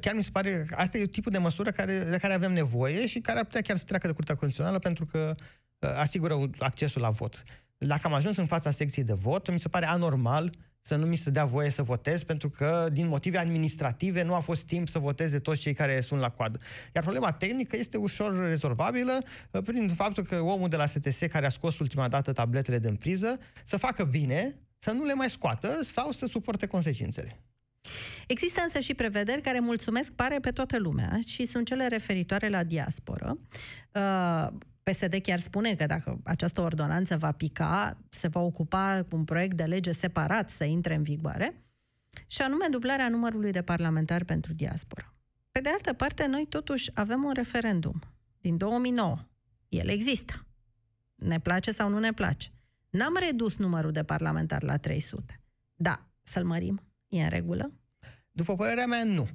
Chiar 0.00 0.14
mi 0.14 0.24
se 0.24 0.30
pare 0.32 0.64
că 0.68 0.74
asta 0.78 0.98
e 0.98 1.06
tipul 1.06 1.32
de 1.32 1.38
măsură 1.38 1.70
care, 1.70 1.98
de 2.10 2.18
care 2.20 2.34
avem 2.34 2.52
nevoie 2.52 3.06
și 3.06 3.20
care 3.20 3.38
ar 3.38 3.44
putea 3.44 3.60
chiar 3.60 3.76
să 3.76 3.84
treacă 3.84 4.06
de 4.06 4.12
Curtea 4.12 4.34
Constituțională 4.34 4.78
pentru 4.78 5.06
că 5.06 5.34
asigură 5.78 6.50
accesul 6.58 7.00
la 7.00 7.10
vot 7.10 7.44
dacă 7.78 8.00
am 8.04 8.12
ajuns 8.12 8.36
în 8.36 8.46
fața 8.46 8.70
secției 8.70 9.04
de 9.04 9.12
vot, 9.12 9.52
mi 9.52 9.60
se 9.60 9.68
pare 9.68 9.86
anormal 9.86 10.52
să 10.80 10.96
nu 10.96 11.06
mi 11.06 11.16
se 11.16 11.30
dea 11.30 11.44
voie 11.44 11.70
să 11.70 11.82
votez, 11.82 12.22
pentru 12.22 12.50
că 12.50 12.88
din 12.92 13.08
motive 13.08 13.38
administrative 13.38 14.22
nu 14.22 14.34
a 14.34 14.40
fost 14.40 14.62
timp 14.62 14.88
să 14.88 14.98
voteze 14.98 15.38
toți 15.38 15.60
cei 15.60 15.72
care 15.72 16.00
sunt 16.00 16.20
la 16.20 16.30
coadă. 16.30 16.58
Iar 16.94 17.04
problema 17.04 17.32
tehnică 17.32 17.76
este 17.76 17.96
ușor 17.96 18.48
rezolvabilă 18.48 19.18
uh, 19.50 19.62
prin 19.64 19.88
faptul 19.88 20.22
că 20.22 20.40
omul 20.40 20.68
de 20.68 20.76
la 20.76 20.86
STS 20.86 21.18
care 21.30 21.46
a 21.46 21.48
scos 21.48 21.78
ultima 21.78 22.08
dată 22.08 22.32
tabletele 22.32 22.78
din 22.78 22.96
priză 22.96 23.38
să 23.64 23.76
facă 23.76 24.04
bine, 24.04 24.58
să 24.78 24.90
nu 24.90 25.04
le 25.04 25.14
mai 25.14 25.30
scoată 25.30 25.80
sau 25.82 26.10
să 26.10 26.26
suporte 26.26 26.66
consecințele. 26.66 27.42
Există 28.26 28.60
însă 28.64 28.80
și 28.80 28.94
prevederi 28.94 29.40
care 29.40 29.60
mulțumesc 29.60 30.12
pare 30.12 30.38
pe 30.40 30.50
toată 30.50 30.78
lumea 30.78 31.18
și 31.26 31.44
sunt 31.44 31.66
cele 31.66 31.86
referitoare 31.86 32.48
la 32.48 32.64
diasporă. 32.64 33.38
Uh, 33.94 34.48
PSD 34.90 35.14
chiar 35.22 35.38
spune 35.38 35.74
că 35.74 35.86
dacă 35.86 36.20
această 36.24 36.60
ordonanță 36.60 37.16
va 37.16 37.32
pica, 37.32 37.98
se 38.08 38.28
va 38.28 38.40
ocupa 38.40 39.04
cu 39.08 39.16
un 39.16 39.24
proiect 39.24 39.56
de 39.56 39.64
lege 39.64 39.92
separat 39.92 40.50
să 40.50 40.64
intre 40.64 40.94
în 40.94 41.02
vigoare, 41.02 41.62
și 42.26 42.42
anume 42.42 42.66
dublarea 42.70 43.08
numărului 43.08 43.50
de 43.50 43.62
parlamentari 43.62 44.24
pentru 44.24 44.52
diaspora. 44.52 45.14
Pe 45.52 45.60
de 45.60 45.68
altă 45.68 45.92
parte, 45.92 46.26
noi 46.26 46.46
totuși 46.48 46.90
avem 46.94 47.24
un 47.24 47.32
referendum 47.32 48.00
din 48.40 48.56
2009. 48.56 49.18
El 49.68 49.88
există. 49.88 50.46
Ne 51.14 51.40
place 51.40 51.70
sau 51.70 51.88
nu 51.88 51.98
ne 51.98 52.12
place. 52.12 52.48
N-am 52.90 53.16
redus 53.26 53.56
numărul 53.56 53.90
de 53.90 54.02
parlamentari 54.02 54.64
la 54.64 54.76
300. 54.76 55.40
Da, 55.74 56.06
să-l 56.22 56.44
mărim. 56.44 56.82
E 57.08 57.22
în 57.22 57.28
regulă? 57.28 57.72
După 58.30 58.54
părerea 58.54 58.86
mea, 58.86 59.04
nu. 59.04 59.28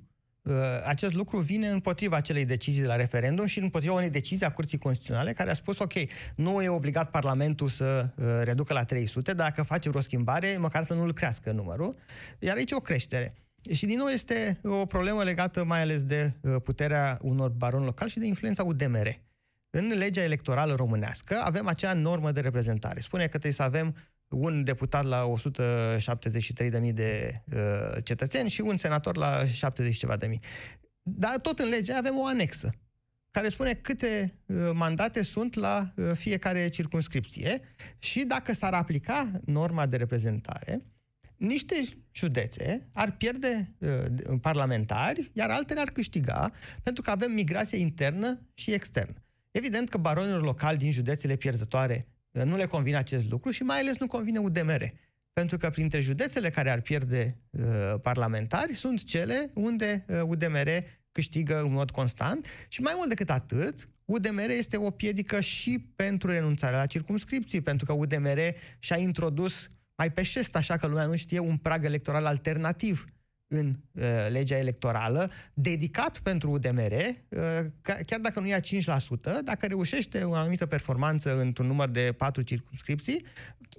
Uh, 0.43 0.55
acest 0.85 1.13
lucru 1.13 1.37
vine 1.37 1.67
împotriva 1.67 2.15
acelei 2.15 2.45
decizii 2.45 2.81
de 2.81 2.87
la 2.87 2.95
referendum 2.95 3.45
și 3.45 3.59
împotriva 3.59 3.93
unei 3.93 4.09
decizii 4.09 4.45
a 4.45 4.51
Curții 4.51 4.77
Constituționale 4.77 5.33
care 5.33 5.49
a 5.49 5.53
spus, 5.53 5.79
ok, 5.79 5.93
nu 6.35 6.61
e 6.61 6.69
obligat 6.69 7.09
Parlamentul 7.09 7.67
să 7.67 8.09
uh, 8.15 8.25
reducă 8.43 8.73
la 8.73 8.83
300, 8.83 9.33
dar 9.33 9.47
dacă 9.47 9.63
face 9.63 9.89
vreo 9.89 10.01
schimbare, 10.01 10.57
măcar 10.59 10.83
să 10.83 10.93
nu-l 10.93 11.13
crească 11.13 11.51
numărul, 11.51 11.95
iar 12.39 12.55
aici 12.55 12.71
o 12.71 12.79
creștere. 12.79 13.33
Și 13.73 13.85
din 13.85 13.97
nou 13.97 14.07
este 14.07 14.59
o 14.63 14.85
problemă 14.85 15.23
legată 15.23 15.63
mai 15.63 15.81
ales 15.81 16.03
de 16.03 16.33
uh, 16.41 16.55
puterea 16.63 17.17
unor 17.21 17.49
baroni 17.49 17.85
locali 17.85 18.09
și 18.09 18.19
de 18.19 18.25
influența 18.25 18.63
UDMR. 18.63 19.19
În 19.69 19.87
legea 19.97 20.21
electorală 20.21 20.75
românească 20.75 21.41
avem 21.43 21.67
acea 21.67 21.93
normă 21.93 22.31
de 22.31 22.39
reprezentare. 22.39 22.99
Spune 22.99 23.23
că 23.23 23.29
trebuie 23.29 23.51
să 23.51 23.63
avem 23.63 23.95
un 24.33 24.63
deputat 24.63 25.03
la 25.03 25.33
173.000 26.81 26.93
de 26.93 27.41
uh, 27.53 28.03
cetățeni 28.03 28.49
și 28.49 28.61
un 28.61 28.77
senator 28.77 29.17
la 29.17 29.45
70 29.45 29.97
ceva 29.97 30.15
de 30.15 30.27
mii. 30.27 30.41
Dar 31.01 31.37
tot 31.37 31.59
în 31.59 31.69
lege 31.69 31.93
avem 31.93 32.17
o 32.17 32.25
anexă 32.25 32.69
care 33.33 33.49
spune 33.49 33.73
câte 33.73 34.39
uh, 34.45 34.71
mandate 34.73 35.23
sunt 35.23 35.55
la 35.55 35.93
uh, 35.95 36.11
fiecare 36.13 36.67
circunscripție 36.67 37.61
și 37.97 38.23
dacă 38.23 38.53
s-ar 38.53 38.73
aplica 38.73 39.31
norma 39.45 39.85
de 39.85 39.97
reprezentare, 39.97 40.81
niște 41.37 41.75
județe 42.11 42.87
ar 42.93 43.11
pierde 43.11 43.75
uh, 43.77 44.37
parlamentari, 44.41 45.31
iar 45.33 45.49
altele 45.49 45.79
ar 45.79 45.89
câștiga, 45.89 46.51
pentru 46.83 47.03
că 47.03 47.09
avem 47.09 47.31
migrație 47.31 47.77
internă 47.77 48.41
și 48.53 48.71
externă. 48.71 49.23
Evident 49.51 49.89
că 49.89 49.97
baronilor 49.97 50.41
locali 50.41 50.77
din 50.77 50.91
județele 50.91 51.35
pierzătoare 51.35 52.07
nu 52.33 52.55
le 52.55 52.65
convine 52.65 52.97
acest 52.97 53.29
lucru 53.29 53.51
și 53.51 53.63
mai 53.63 53.79
ales 53.79 53.97
nu 53.97 54.07
convine 54.07 54.39
UDMR. 54.39 54.93
Pentru 55.33 55.57
că 55.57 55.69
printre 55.69 55.99
județele 55.99 56.49
care 56.49 56.71
ar 56.71 56.81
pierde 56.81 57.37
uh, 57.49 57.63
parlamentari 58.01 58.73
sunt 58.73 59.03
cele 59.03 59.49
unde 59.53 60.05
uh, 60.07 60.21
UDMR 60.25 60.69
câștigă 61.11 61.61
în 61.61 61.71
mod 61.71 61.91
constant 61.91 62.47
și 62.67 62.81
mai 62.81 62.93
mult 62.95 63.09
decât 63.09 63.29
atât, 63.29 63.87
UDMR 64.05 64.49
este 64.49 64.77
o 64.77 64.89
piedică 64.89 65.39
și 65.39 65.79
pentru 65.95 66.29
renunțarea 66.29 66.77
la 66.77 66.85
circumscripții, 66.85 67.61
pentru 67.61 67.85
că 67.85 67.93
UDMR 67.93 68.39
și-a 68.79 68.97
introdus 68.97 69.69
mai 69.95 70.11
pe 70.11 70.23
șest, 70.23 70.55
așa 70.55 70.77
că 70.77 70.87
lumea 70.87 71.05
nu 71.05 71.15
știe, 71.15 71.39
un 71.39 71.57
prag 71.57 71.85
electoral 71.85 72.25
alternativ 72.25 73.05
în 73.47 73.75
uh, 73.91 74.03
legea 74.29 74.57
electorală, 74.57 75.31
dedicat 75.53 76.19
pentru 76.19 76.51
UDMR, 76.51 76.91
uh, 76.91 77.39
chiar 78.05 78.19
dacă 78.19 78.39
nu 78.39 78.47
ia 78.47 78.59
5%, 78.59 78.61
dacă 79.43 79.65
reușește 79.65 80.23
o 80.23 80.33
anumită 80.33 80.65
performanță 80.65 81.39
într-un 81.39 81.67
număr 81.67 81.89
de 81.89 82.13
patru 82.17 82.41
circunscripții, 82.41 83.25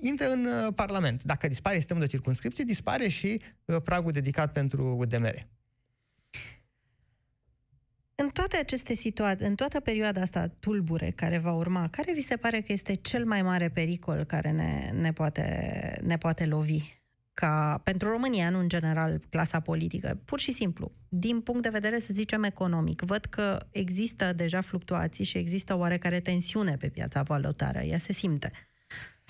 intră 0.00 0.26
în 0.28 0.44
uh, 0.44 0.72
Parlament. 0.74 1.22
Dacă 1.22 1.48
dispare 1.48 1.76
sistemul 1.76 2.02
de 2.02 2.08
circunscripții, 2.08 2.64
dispare 2.64 3.08
și 3.08 3.40
uh, 3.64 3.76
pragul 3.84 4.12
dedicat 4.12 4.52
pentru 4.52 4.96
UDMR. 4.98 5.46
În 8.14 8.28
toate 8.28 8.56
aceste 8.56 8.94
situații, 8.94 9.46
în 9.46 9.54
toată 9.54 9.80
perioada 9.80 10.20
asta 10.20 10.46
tulbure 10.58 11.10
care 11.10 11.38
va 11.38 11.52
urma, 11.52 11.88
care 11.88 12.12
vi 12.12 12.20
se 12.20 12.36
pare 12.36 12.60
că 12.60 12.72
este 12.72 12.94
cel 12.94 13.24
mai 13.24 13.42
mare 13.42 13.68
pericol 13.68 14.24
care 14.24 14.50
ne, 14.50 14.90
ne, 14.94 15.12
poate, 15.12 16.00
ne 16.02 16.18
poate 16.18 16.46
lovi? 16.46 17.03
Ca 17.34 17.80
pentru 17.84 18.08
România, 18.08 18.50
nu 18.50 18.58
în 18.58 18.68
general 18.68 19.20
clasa 19.30 19.60
politică, 19.60 20.20
pur 20.24 20.40
și 20.40 20.52
simplu, 20.52 20.92
din 21.08 21.40
punct 21.40 21.62
de 21.62 21.68
vedere, 21.68 22.00
să 22.00 22.12
zicem, 22.12 22.42
economic, 22.42 23.00
văd 23.00 23.24
că 23.24 23.66
există 23.70 24.32
deja 24.32 24.60
fluctuații 24.60 25.24
și 25.24 25.38
există 25.38 25.76
oarecare 25.76 26.20
tensiune 26.20 26.76
pe 26.76 26.88
piața 26.88 27.22
valutară. 27.22 27.78
Ea 27.78 27.98
se 27.98 28.12
simte. 28.12 28.50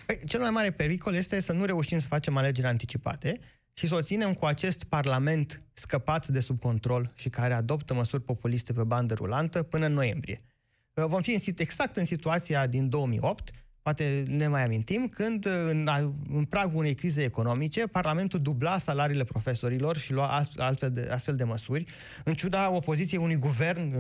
Păi, 0.07 0.19
cel 0.27 0.41
mai 0.41 0.51
mare 0.51 0.71
pericol 0.71 1.15
este 1.15 1.41
să 1.41 1.53
nu 1.53 1.65
reușim 1.65 1.99
să 1.99 2.07
facem 2.07 2.37
alegeri 2.37 2.67
anticipate 2.67 3.41
și 3.73 3.87
să 3.87 3.95
o 3.95 4.03
ținem 4.03 4.35
cu 4.35 4.45
acest 4.45 4.85
parlament 4.85 5.63
scăpat 5.73 6.29
de 6.29 6.41
sub 6.41 6.61
control 6.61 7.13
și 7.15 7.29
care 7.29 7.55
adoptă 7.55 7.95
măsuri 7.95 8.23
populiste 8.23 8.73
pe 8.73 8.85
bandă 8.85 9.15
rulantă 9.15 9.63
până 9.63 9.87
în 9.87 9.93
noiembrie. 9.93 10.43
Vom 10.95 11.23
fi 11.23 11.53
exact 11.57 11.97
în 11.97 12.05
situația 12.05 12.67
din 12.67 12.89
2008, 12.89 13.51
poate 13.85 14.25
ne 14.27 14.49
mai 14.49 14.65
amintim, 14.65 15.09
când 15.09 15.47
în, 15.47 15.89
în 16.29 16.45
pragul 16.45 16.79
unei 16.79 16.95
crize 16.95 17.23
economice, 17.23 17.87
Parlamentul 17.87 18.41
dubla 18.41 18.79
salariile 18.79 19.25
profesorilor 19.25 19.97
și 19.97 20.13
lua 20.13 20.45
astfel 20.57 20.91
de, 20.93 21.09
astfel 21.13 21.37
de 21.37 21.45
măsuri, 21.45 21.85
în 22.25 22.35
ciuda 22.35 22.71
opoziției 22.71 23.21
unui 23.21 23.37
guvern, 23.37 23.93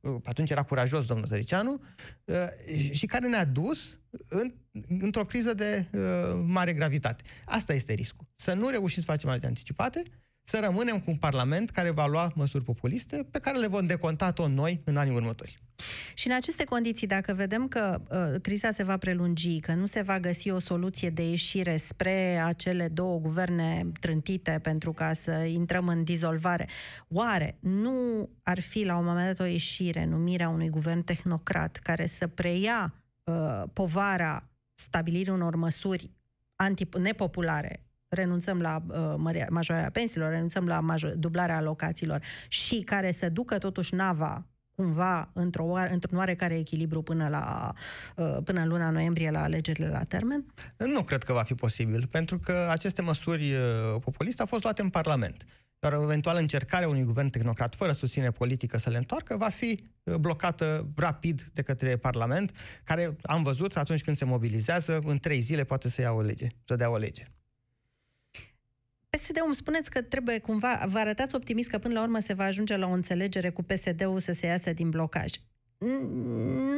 uh, 0.00 0.16
atunci 0.24 0.50
era 0.50 0.62
curajos 0.62 1.06
domnul 1.06 1.26
Zăricianu, 1.26 1.80
uh, 2.24 2.92
și 2.92 3.06
care 3.06 3.28
ne-a 3.28 3.44
dus 3.44 3.98
în, 4.28 4.52
într-o 4.98 5.24
criză 5.24 5.54
de 5.54 5.86
uh, 5.92 6.00
mare 6.44 6.72
gravitate. 6.72 7.22
Asta 7.44 7.72
este 7.72 7.92
riscul. 7.92 8.26
Să 8.34 8.52
nu 8.52 8.68
reușim 8.68 9.02
să 9.02 9.10
facem 9.10 9.30
alte 9.30 9.46
anticipate, 9.46 10.02
să 10.48 10.58
rămânem 10.62 10.98
cu 10.98 11.10
un 11.10 11.16
Parlament 11.16 11.70
care 11.70 11.90
va 11.90 12.06
lua 12.06 12.32
măsuri 12.34 12.64
populiste 12.64 13.26
pe 13.30 13.38
care 13.38 13.58
le 13.58 13.66
vom 13.66 13.86
deconta 13.86 14.32
tot 14.32 14.48
noi 14.48 14.80
în 14.84 14.96
anii 14.96 15.14
următori. 15.14 15.56
Și 16.14 16.26
în 16.26 16.34
aceste 16.34 16.64
condiții, 16.64 17.06
dacă 17.06 17.34
vedem 17.34 17.68
că 17.68 18.00
uh, 18.10 18.40
criza 18.42 18.70
se 18.70 18.82
va 18.82 18.96
prelungi, 18.96 19.60
că 19.60 19.74
nu 19.74 19.86
se 19.86 20.02
va 20.02 20.18
găsi 20.18 20.50
o 20.50 20.58
soluție 20.58 21.10
de 21.10 21.28
ieșire 21.28 21.76
spre 21.76 22.42
acele 22.44 22.88
două 22.88 23.18
guverne 23.18 23.86
trântite 24.00 24.58
pentru 24.62 24.92
ca 24.92 25.12
să 25.12 25.30
intrăm 25.32 25.88
în 25.88 26.04
dizolvare, 26.04 26.68
oare 27.08 27.56
nu 27.60 28.28
ar 28.42 28.60
fi 28.60 28.84
la 28.84 28.96
un 28.96 29.04
moment 29.04 29.26
dat 29.26 29.46
o 29.46 29.50
ieșire, 29.50 30.04
numirea 30.04 30.48
unui 30.48 30.68
guvern 30.68 31.02
tehnocrat 31.02 31.76
care 31.76 32.06
să 32.06 32.26
preia 32.26 32.94
uh, 33.24 33.62
povara 33.72 34.48
stabilirii 34.74 35.32
unor 35.32 35.56
măsuri 35.56 36.10
anti- 36.56 36.98
nepopulare 36.98 37.85
renunțăm 38.08 38.60
la 38.60 38.82
uh, 38.88 39.34
majorarea 39.48 39.90
pensiilor, 39.90 40.30
renunțăm 40.30 40.66
la 40.66 40.80
major, 40.80 41.14
dublarea 41.14 41.56
alocațiilor 41.56 42.22
și 42.48 42.80
care 42.80 43.12
să 43.12 43.28
ducă 43.28 43.58
totuși 43.58 43.94
nava 43.94 44.46
cumva 44.76 45.30
într-o, 45.32 45.72
într-un 45.90 46.18
oarecare 46.18 46.54
echilibru 46.54 47.02
până, 47.02 47.28
la, 47.28 47.72
uh, 48.16 48.36
până 48.44 48.60
în 48.60 48.68
luna 48.68 48.90
noiembrie 48.90 49.30
la 49.30 49.42
alegerile 49.42 49.88
la 49.88 50.04
termen? 50.04 50.44
Nu 50.76 51.02
cred 51.02 51.22
că 51.22 51.32
va 51.32 51.42
fi 51.42 51.54
posibil, 51.54 52.06
pentru 52.06 52.38
că 52.38 52.68
aceste 52.70 53.02
măsuri 53.02 53.52
uh, 53.52 54.00
populiste 54.00 54.40
au 54.40 54.46
fost 54.46 54.62
luate 54.62 54.82
în 54.82 54.88
Parlament. 54.88 55.44
Iar 55.82 55.92
o 55.92 56.02
eventuală 56.02 56.38
încercare 56.38 56.84
a 56.84 56.88
unui 56.88 57.04
guvern 57.04 57.28
tehnocrat 57.28 57.74
fără 57.74 57.92
susținere 57.92 58.30
politică 58.30 58.78
să 58.78 58.90
le 58.90 58.96
întoarcă 58.96 59.36
va 59.36 59.48
fi 59.48 59.84
uh, 60.02 60.14
blocată 60.14 60.88
rapid 60.96 61.50
de 61.52 61.62
către 61.62 61.96
Parlament, 61.96 62.52
care 62.84 63.16
am 63.22 63.42
văzut 63.42 63.76
atunci 63.76 64.02
când 64.02 64.16
se 64.16 64.24
mobilizează, 64.24 64.98
în 65.04 65.18
trei 65.18 65.40
zile 65.40 65.64
poate 65.64 65.88
să 65.88 66.00
ia 66.00 66.12
o 66.12 66.20
lege, 66.20 66.46
să 66.64 66.76
dea 66.76 66.90
o 66.90 66.96
lege. 66.96 67.24
PSD-ul 69.16 69.44
îmi 69.44 69.54
spuneți 69.54 69.90
că 69.90 70.02
trebuie 70.02 70.38
cumva, 70.38 70.84
vă 70.88 70.98
arătați 70.98 71.34
optimist 71.34 71.70
că 71.70 71.78
până 71.78 71.94
la 71.94 72.02
urmă 72.02 72.18
se 72.18 72.34
va 72.34 72.44
ajunge 72.44 72.76
la 72.76 72.86
o 72.86 72.92
înțelegere 72.92 73.50
cu 73.50 73.62
PSD-ul 73.62 74.18
să 74.18 74.32
se 74.32 74.46
iasă 74.46 74.72
din 74.72 74.90
blocaj. 74.90 75.32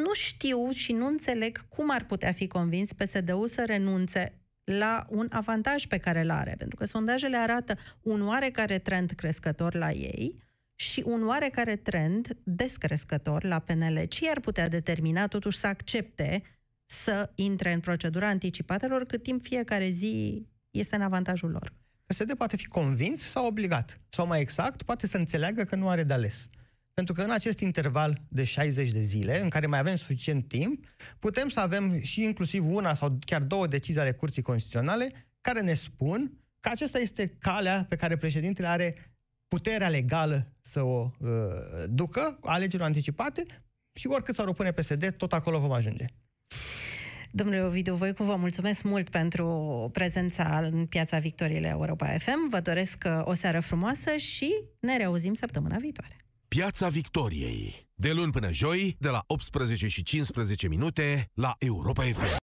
Nu 0.02 0.12
știu 0.12 0.70
și 0.70 0.92
nu 0.92 1.06
înțeleg 1.06 1.68
cum 1.68 1.90
ar 1.90 2.04
putea 2.04 2.32
fi 2.32 2.46
convins 2.46 2.92
PSD-ul 2.92 3.48
să 3.48 3.64
renunțe 3.66 4.32
la 4.64 5.06
un 5.08 5.26
avantaj 5.30 5.86
pe 5.86 5.98
care 5.98 6.20
îl 6.20 6.30
are, 6.30 6.54
pentru 6.58 6.76
că 6.76 6.84
sondajele 6.84 7.36
arată 7.36 7.76
un 8.02 8.26
oarecare 8.26 8.78
trend 8.78 9.10
crescător 9.10 9.74
la 9.74 9.90
ei 9.90 10.42
și 10.74 11.02
un 11.06 11.26
oarecare 11.26 11.76
trend 11.76 12.36
descrescător 12.42 13.44
la 13.44 13.58
PNL. 13.58 14.04
Ce 14.04 14.30
ar 14.30 14.40
putea 14.40 14.68
determina 14.68 15.26
totuși 15.26 15.58
să 15.58 15.66
accepte 15.66 16.42
să 16.86 17.30
intre 17.34 17.72
în 17.72 17.80
procedura 17.80 18.28
anticipatelor 18.28 19.04
cât 19.04 19.22
timp 19.22 19.42
fiecare 19.42 19.88
zi 19.88 20.46
este 20.70 20.96
în 20.96 21.02
avantajul 21.02 21.50
lor? 21.50 21.72
PSD 22.08 22.34
poate 22.34 22.56
fi 22.56 22.66
convins 22.66 23.20
sau 23.20 23.46
obligat. 23.46 24.00
Sau 24.08 24.26
mai 24.26 24.40
exact, 24.40 24.82
poate 24.82 25.06
să 25.06 25.16
înțeleagă 25.16 25.64
că 25.64 25.76
nu 25.76 25.88
are 25.88 26.02
de 26.02 26.12
ales. 26.12 26.48
Pentru 26.94 27.14
că 27.14 27.22
în 27.22 27.30
acest 27.30 27.60
interval 27.60 28.22
de 28.28 28.44
60 28.44 28.90
de 28.90 29.00
zile, 29.00 29.40
în 29.40 29.48
care 29.48 29.66
mai 29.66 29.78
avem 29.78 29.96
suficient 29.96 30.48
timp, 30.48 30.84
putem 31.18 31.48
să 31.48 31.60
avem 31.60 32.00
și 32.00 32.22
inclusiv 32.22 32.74
una 32.74 32.94
sau 32.94 33.18
chiar 33.26 33.42
două 33.42 33.66
decizii 33.66 34.00
ale 34.00 34.12
Curții 34.12 34.42
Constituționale 34.42 35.08
care 35.40 35.60
ne 35.60 35.74
spun 35.74 36.32
că 36.60 36.68
acesta 36.68 36.98
este 36.98 37.26
calea 37.26 37.86
pe 37.88 37.96
care 37.96 38.16
președintele 38.16 38.68
are 38.68 38.94
puterea 39.48 39.88
legală 39.88 40.52
să 40.60 40.82
o 40.82 41.10
uh, 41.18 41.28
ducă, 41.88 42.38
alegerile 42.42 42.84
anticipate, 42.84 43.44
și 43.98 44.06
oricât 44.06 44.34
s-ar 44.34 44.48
opune 44.48 44.72
PSD, 44.72 45.10
tot 45.10 45.32
acolo 45.32 45.58
vom 45.58 45.72
ajunge. 45.72 46.04
Domnule 47.30 47.62
Ovidiu 47.62 47.94
Voicu, 47.94 48.24
vă 48.24 48.36
mulțumesc 48.36 48.82
mult 48.82 49.08
pentru 49.08 49.46
prezența 49.92 50.58
în 50.72 50.86
piața 50.86 51.18
Victoriei 51.18 51.62
Europa 51.62 52.06
FM. 52.06 52.48
Vă 52.50 52.60
doresc 52.60 53.04
uh, 53.06 53.20
o 53.24 53.34
seară 53.34 53.60
frumoasă 53.60 54.16
și 54.16 54.54
ne 54.80 54.96
reauzim 54.96 55.34
săptămâna 55.34 55.76
viitoare. 55.76 56.16
Piața 56.48 56.88
Victoriei. 56.88 57.88
De 57.94 58.12
luni 58.12 58.32
până 58.32 58.52
joi, 58.52 58.96
de 58.98 59.08
la 59.08 59.24
18 59.26 59.88
și 59.88 60.02
15 60.02 60.68
minute, 60.68 61.30
la 61.34 61.54
Europa 61.58 62.02
FM. 62.02 62.47